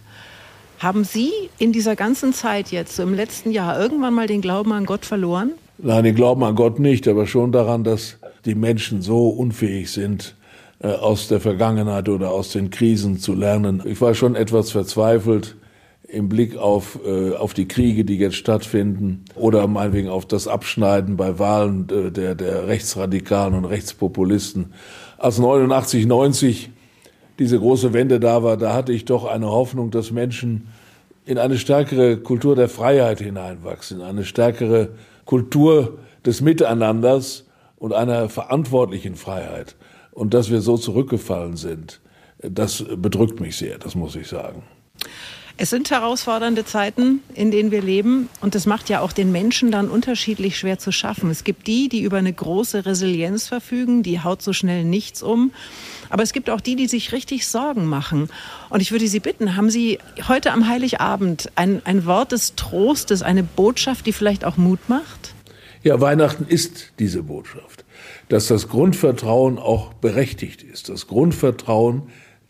Haben 0.80 1.04
Sie 1.04 1.30
in 1.58 1.72
dieser 1.72 1.94
ganzen 1.94 2.32
Zeit 2.32 2.70
jetzt, 2.70 2.96
so 2.96 3.02
im 3.02 3.12
letzten 3.12 3.50
Jahr, 3.50 3.78
irgendwann 3.78 4.14
mal 4.14 4.26
den 4.26 4.40
Glauben 4.40 4.72
an 4.72 4.86
Gott 4.86 5.04
verloren? 5.04 5.52
Nein, 5.76 6.04
den 6.04 6.14
Glauben 6.14 6.42
an 6.42 6.54
Gott 6.54 6.78
nicht, 6.78 7.06
aber 7.06 7.26
schon 7.26 7.52
daran, 7.52 7.84
dass 7.84 8.16
die 8.46 8.54
Menschen 8.54 9.02
so 9.02 9.28
unfähig 9.28 9.92
sind, 9.92 10.36
äh, 10.78 10.88
aus 10.88 11.28
der 11.28 11.38
Vergangenheit 11.38 12.08
oder 12.08 12.30
aus 12.30 12.52
den 12.52 12.70
Krisen 12.70 13.18
zu 13.18 13.34
lernen. 13.34 13.82
Ich 13.84 14.00
war 14.00 14.14
schon 14.14 14.34
etwas 14.34 14.70
verzweifelt 14.70 15.56
im 16.08 16.30
Blick 16.30 16.56
auf, 16.56 16.98
äh, 17.06 17.34
auf 17.34 17.52
die 17.52 17.68
Kriege, 17.68 18.06
die 18.06 18.16
jetzt 18.16 18.36
stattfinden 18.36 19.26
oder 19.34 19.66
meinetwegen 19.66 20.08
auf 20.08 20.24
das 20.24 20.48
Abschneiden 20.48 21.18
bei 21.18 21.38
Wahlen 21.38 21.88
äh, 21.90 22.10
der, 22.10 22.34
der 22.34 22.68
Rechtsradikalen 22.68 23.52
und 23.52 23.66
Rechtspopulisten. 23.66 24.72
Als 25.18 25.38
89, 25.38 26.06
90 26.06 26.70
diese 27.40 27.58
große 27.58 27.94
Wende 27.94 28.20
da 28.20 28.42
war, 28.42 28.58
da 28.58 28.74
hatte 28.74 28.92
ich 28.92 29.06
doch 29.06 29.24
eine 29.24 29.46
Hoffnung, 29.46 29.90
dass 29.90 30.10
Menschen 30.10 30.68
in 31.24 31.38
eine 31.38 31.58
stärkere 31.58 32.16
Kultur 32.18 32.56
der 32.56 32.68
Freiheit 32.68 33.20
hineinwachsen, 33.20 34.00
eine 34.00 34.24
stärkere 34.24 34.90
Kultur 35.24 35.98
des 36.24 36.40
Miteinanders 36.40 37.46
und 37.76 37.92
einer 37.92 38.28
verantwortlichen 38.28 39.16
Freiheit. 39.16 39.76
Und 40.12 40.34
dass 40.34 40.50
wir 40.50 40.60
so 40.60 40.76
zurückgefallen 40.76 41.56
sind, 41.56 42.00
das 42.38 42.84
bedrückt 42.96 43.40
mich 43.40 43.56
sehr, 43.56 43.78
das 43.78 43.94
muss 43.94 44.16
ich 44.16 44.28
sagen. 44.28 44.62
Es 45.62 45.68
sind 45.68 45.90
herausfordernde 45.90 46.64
Zeiten, 46.64 47.20
in 47.34 47.50
denen 47.50 47.70
wir 47.70 47.82
leben. 47.82 48.30
Und 48.40 48.54
das 48.54 48.64
macht 48.64 48.88
ja 48.88 49.02
auch 49.02 49.12
den 49.12 49.30
Menschen 49.30 49.70
dann 49.70 49.90
unterschiedlich 49.90 50.56
schwer 50.56 50.78
zu 50.78 50.90
schaffen. 50.90 51.28
Es 51.28 51.44
gibt 51.44 51.66
die, 51.66 51.90
die 51.90 52.00
über 52.00 52.16
eine 52.16 52.32
große 52.32 52.86
Resilienz 52.86 53.46
verfügen, 53.46 54.02
die 54.02 54.20
haut 54.20 54.40
so 54.40 54.54
schnell 54.54 54.84
nichts 54.84 55.22
um. 55.22 55.52
Aber 56.08 56.22
es 56.22 56.32
gibt 56.32 56.48
auch 56.48 56.62
die, 56.62 56.76
die 56.76 56.88
sich 56.88 57.12
richtig 57.12 57.46
Sorgen 57.46 57.84
machen. 57.84 58.30
Und 58.70 58.80
ich 58.80 58.90
würde 58.90 59.06
Sie 59.06 59.20
bitten, 59.20 59.54
haben 59.54 59.68
Sie 59.68 59.98
heute 60.28 60.52
am 60.52 60.66
Heiligabend 60.66 61.52
ein, 61.56 61.82
ein 61.84 62.06
Wort 62.06 62.32
des 62.32 62.54
Trostes, 62.54 63.20
eine 63.20 63.42
Botschaft, 63.42 64.06
die 64.06 64.14
vielleicht 64.14 64.46
auch 64.46 64.56
Mut 64.56 64.88
macht? 64.88 65.34
Ja, 65.82 66.00
Weihnachten 66.00 66.46
ist 66.48 66.94
diese 66.98 67.22
Botschaft, 67.22 67.84
dass 68.30 68.46
das 68.46 68.66
Grundvertrauen 68.68 69.58
auch 69.58 69.92
berechtigt 69.92 70.62
ist. 70.62 70.88
Das 70.88 71.06
Grundvertrauen, 71.06 72.04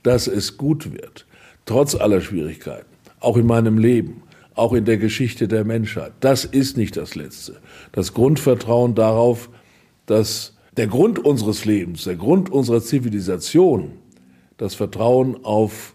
dass 0.04 0.28
es 0.28 0.56
gut 0.58 0.92
wird, 0.92 1.26
trotz 1.64 1.96
aller 1.96 2.20
Schwierigkeiten 2.20 2.89
auch 3.20 3.36
in 3.36 3.46
meinem 3.46 3.78
Leben, 3.78 4.22
auch 4.54 4.72
in 4.72 4.84
der 4.84 4.96
Geschichte 4.96 5.48
der 5.48 5.64
Menschheit. 5.64 6.12
Das 6.20 6.44
ist 6.44 6.76
nicht 6.76 6.96
das 6.96 7.14
Letzte. 7.14 7.60
Das 7.92 8.14
Grundvertrauen 8.14 8.94
darauf, 8.94 9.50
dass 10.06 10.56
der 10.76 10.86
Grund 10.86 11.18
unseres 11.18 11.64
Lebens, 11.64 12.04
der 12.04 12.16
Grund 12.16 12.50
unserer 12.50 12.80
Zivilisation, 12.80 13.92
das 14.56 14.74
Vertrauen 14.74 15.44
auf 15.44 15.94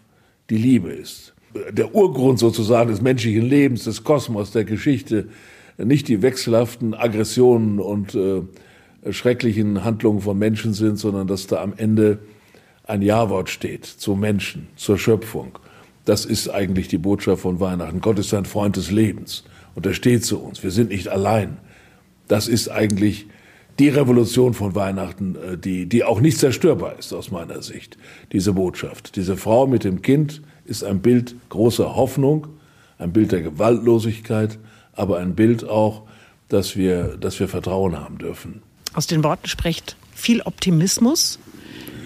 die 0.50 0.58
Liebe 0.58 0.90
ist. 0.90 1.34
Der 1.70 1.94
Urgrund 1.94 2.38
sozusagen 2.38 2.90
des 2.90 3.00
menschlichen 3.00 3.42
Lebens, 3.42 3.84
des 3.84 4.04
Kosmos, 4.04 4.50
der 4.50 4.64
Geschichte, 4.64 5.28
nicht 5.78 6.08
die 6.08 6.22
wechselhaften 6.22 6.94
Aggressionen 6.94 7.80
und 7.80 8.14
äh, 8.14 8.42
schrecklichen 9.12 9.84
Handlungen 9.84 10.20
von 10.20 10.38
Menschen 10.38 10.74
sind, 10.74 10.96
sondern 10.96 11.26
dass 11.26 11.46
da 11.46 11.62
am 11.62 11.74
Ende 11.76 12.18
ein 12.84 13.02
Ja-Wort 13.02 13.50
steht 13.50 13.84
zum 13.84 14.20
Menschen, 14.20 14.68
zur 14.76 14.98
Schöpfung. 14.98 15.58
Das 16.06 16.24
ist 16.24 16.48
eigentlich 16.48 16.88
die 16.88 16.98
Botschaft 16.98 17.42
von 17.42 17.60
Weihnachten. 17.60 18.00
Gott 18.00 18.18
ist 18.18 18.32
ein 18.32 18.46
Freund 18.46 18.76
des 18.76 18.90
Lebens 18.90 19.44
und 19.74 19.84
er 19.84 19.92
steht 19.92 20.24
zu 20.24 20.40
uns. 20.40 20.62
Wir 20.62 20.70
sind 20.70 20.90
nicht 20.90 21.08
allein. 21.08 21.58
Das 22.28 22.48
ist 22.48 22.68
eigentlich 22.68 23.26
die 23.78 23.88
Revolution 23.88 24.54
von 24.54 24.74
Weihnachten, 24.74 25.36
äh, 25.36 25.58
die, 25.58 25.86
die 25.86 26.04
auch 26.04 26.20
nicht 26.20 26.38
zerstörbar 26.38 26.98
ist 26.98 27.12
aus 27.12 27.30
meiner 27.30 27.60
Sicht. 27.60 27.98
Diese 28.32 28.52
Botschaft. 28.52 29.16
Diese 29.16 29.36
Frau 29.36 29.66
mit 29.66 29.84
dem 29.84 30.00
Kind 30.00 30.42
ist 30.64 30.84
ein 30.84 31.00
Bild 31.00 31.34
großer 31.50 31.96
Hoffnung, 31.96 32.46
ein 32.98 33.12
Bild 33.12 33.32
der 33.32 33.42
Gewaltlosigkeit, 33.42 34.58
aber 34.92 35.18
ein 35.18 35.34
Bild 35.34 35.68
auch, 35.68 36.04
dass 36.48 36.76
wir, 36.76 37.16
dass 37.18 37.38
wir 37.40 37.48
Vertrauen 37.48 37.98
haben 37.98 38.18
dürfen. 38.18 38.62
Aus 38.94 39.08
den 39.08 39.24
Worten 39.24 39.48
spricht 39.48 39.96
viel 40.14 40.40
Optimismus, 40.42 41.38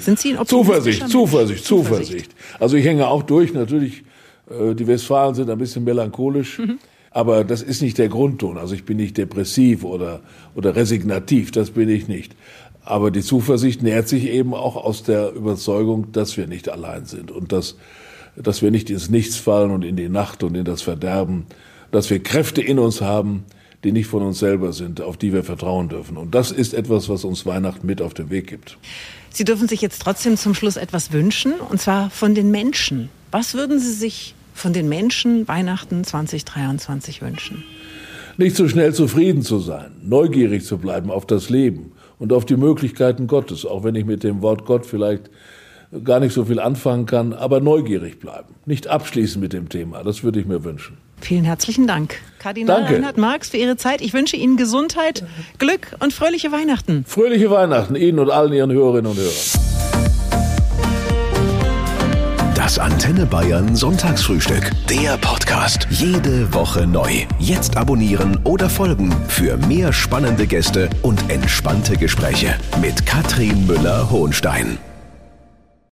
sind 0.00 0.18
Sie 0.18 0.36
ein 0.36 0.46
Zuversicht, 0.46 1.08
Zuversicht, 1.08 1.64
Zuversicht. 1.64 2.30
Also 2.58 2.76
ich 2.76 2.84
hänge 2.84 3.08
auch 3.08 3.22
durch. 3.22 3.52
Natürlich, 3.52 4.04
äh, 4.50 4.74
die 4.74 4.86
Westfalen 4.86 5.34
sind 5.34 5.50
ein 5.50 5.58
bisschen 5.58 5.84
melancholisch. 5.84 6.58
Mhm. 6.58 6.78
Aber 7.10 7.44
das 7.44 7.62
ist 7.62 7.82
nicht 7.82 7.98
der 7.98 8.08
Grundton. 8.08 8.56
Also 8.56 8.74
ich 8.74 8.84
bin 8.84 8.96
nicht 8.96 9.18
depressiv 9.18 9.84
oder, 9.84 10.20
oder 10.54 10.76
resignativ, 10.76 11.50
das 11.50 11.70
bin 11.70 11.88
ich 11.88 12.06
nicht. 12.06 12.36
Aber 12.84 13.10
die 13.10 13.22
Zuversicht 13.22 13.82
nährt 13.82 14.08
sich 14.08 14.28
eben 14.28 14.54
auch 14.54 14.76
aus 14.76 15.02
der 15.02 15.32
Überzeugung, 15.32 16.12
dass 16.12 16.36
wir 16.36 16.46
nicht 16.46 16.68
allein 16.68 17.04
sind 17.04 17.30
und 17.30 17.52
dass, 17.52 17.76
dass 18.36 18.62
wir 18.62 18.70
nicht 18.70 18.90
ins 18.90 19.10
Nichts 19.10 19.36
fallen 19.36 19.70
und 19.70 19.84
in 19.84 19.96
die 19.96 20.08
Nacht 20.08 20.42
und 20.42 20.56
in 20.56 20.64
das 20.64 20.82
Verderben, 20.82 21.46
dass 21.90 22.10
wir 22.10 22.22
Kräfte 22.22 22.62
in 22.62 22.78
uns 22.78 23.00
haben, 23.00 23.44
die 23.82 23.92
nicht 23.92 24.06
von 24.06 24.22
uns 24.22 24.38
selber 24.38 24.72
sind, 24.72 25.00
auf 25.00 25.16
die 25.16 25.32
wir 25.32 25.42
vertrauen 25.42 25.88
dürfen. 25.88 26.16
Und 26.16 26.34
das 26.34 26.52
ist 26.52 26.74
etwas, 26.74 27.08
was 27.08 27.24
uns 27.24 27.46
Weihnachten 27.46 27.86
mit 27.86 28.02
auf 28.02 28.14
den 28.14 28.30
Weg 28.30 28.46
gibt. 28.46 28.78
Sie 29.30 29.44
dürfen 29.44 29.68
sich 29.68 29.80
jetzt 29.80 30.02
trotzdem 30.02 30.36
zum 30.36 30.54
Schluss 30.54 30.76
etwas 30.76 31.12
wünschen, 31.12 31.54
und 31.54 31.80
zwar 31.80 32.10
von 32.10 32.34
den 32.34 32.50
Menschen. 32.50 33.08
Was 33.30 33.54
würden 33.54 33.78
Sie 33.78 33.92
sich 33.92 34.34
von 34.54 34.72
den 34.72 34.88
Menschen 34.88 35.46
Weihnachten 35.48 36.04
2023 36.04 37.22
wünschen? 37.22 37.62
Nicht 38.36 38.56
so 38.56 38.68
schnell 38.68 38.92
zufrieden 38.92 39.42
zu 39.42 39.58
sein, 39.58 39.92
neugierig 40.02 40.64
zu 40.64 40.78
bleiben 40.78 41.10
auf 41.10 41.26
das 41.26 41.50
Leben 41.50 41.92
und 42.18 42.32
auf 42.32 42.44
die 42.44 42.56
Möglichkeiten 42.56 43.26
Gottes, 43.26 43.64
auch 43.64 43.84
wenn 43.84 43.94
ich 43.94 44.04
mit 44.04 44.24
dem 44.24 44.42
Wort 44.42 44.64
Gott 44.64 44.86
vielleicht 44.86 45.30
gar 46.04 46.20
nicht 46.20 46.32
so 46.32 46.44
viel 46.44 46.60
anfangen 46.60 47.06
kann, 47.06 47.32
aber 47.32 47.60
neugierig 47.60 48.20
bleiben. 48.20 48.54
Nicht 48.64 48.86
abschließen 48.86 49.40
mit 49.40 49.52
dem 49.52 49.68
Thema, 49.68 50.02
das 50.04 50.22
würde 50.22 50.40
ich 50.40 50.46
mir 50.46 50.64
wünschen. 50.64 50.98
Vielen 51.20 51.44
herzlichen 51.44 51.86
Dank, 51.86 52.16
Kardinal 52.38 52.80
Danke. 52.80 52.94
Reinhard 52.94 53.18
Marx, 53.18 53.50
für 53.50 53.56
Ihre 53.56 53.76
Zeit. 53.76 54.00
Ich 54.00 54.12
wünsche 54.14 54.36
Ihnen 54.36 54.56
Gesundheit, 54.56 55.24
Glück 55.58 55.88
und 56.00 56.12
fröhliche 56.12 56.50
Weihnachten. 56.52 57.04
Fröhliche 57.06 57.50
Weihnachten 57.50 57.94
Ihnen 57.96 58.18
und 58.18 58.30
allen 58.30 58.52
Ihren 58.52 58.72
Hörerinnen 58.72 59.10
und 59.10 59.18
Hörern. 59.18 59.60
Das 62.54 62.78
Antenne 62.78 63.26
Bayern 63.26 63.74
Sonntagsfrühstück. 63.74 64.70
Der 64.88 65.16
Podcast. 65.16 65.88
Jede 65.90 66.52
Woche 66.54 66.86
neu. 66.86 67.26
Jetzt 67.40 67.76
abonnieren 67.76 68.38
oder 68.44 68.70
folgen 68.70 69.12
für 69.26 69.56
mehr 69.56 69.92
spannende 69.92 70.46
Gäste 70.46 70.88
und 71.02 71.30
entspannte 71.30 71.96
Gespräche 71.96 72.54
mit 72.80 73.06
Katrin 73.06 73.66
Müller-Hohenstein. 73.66 74.78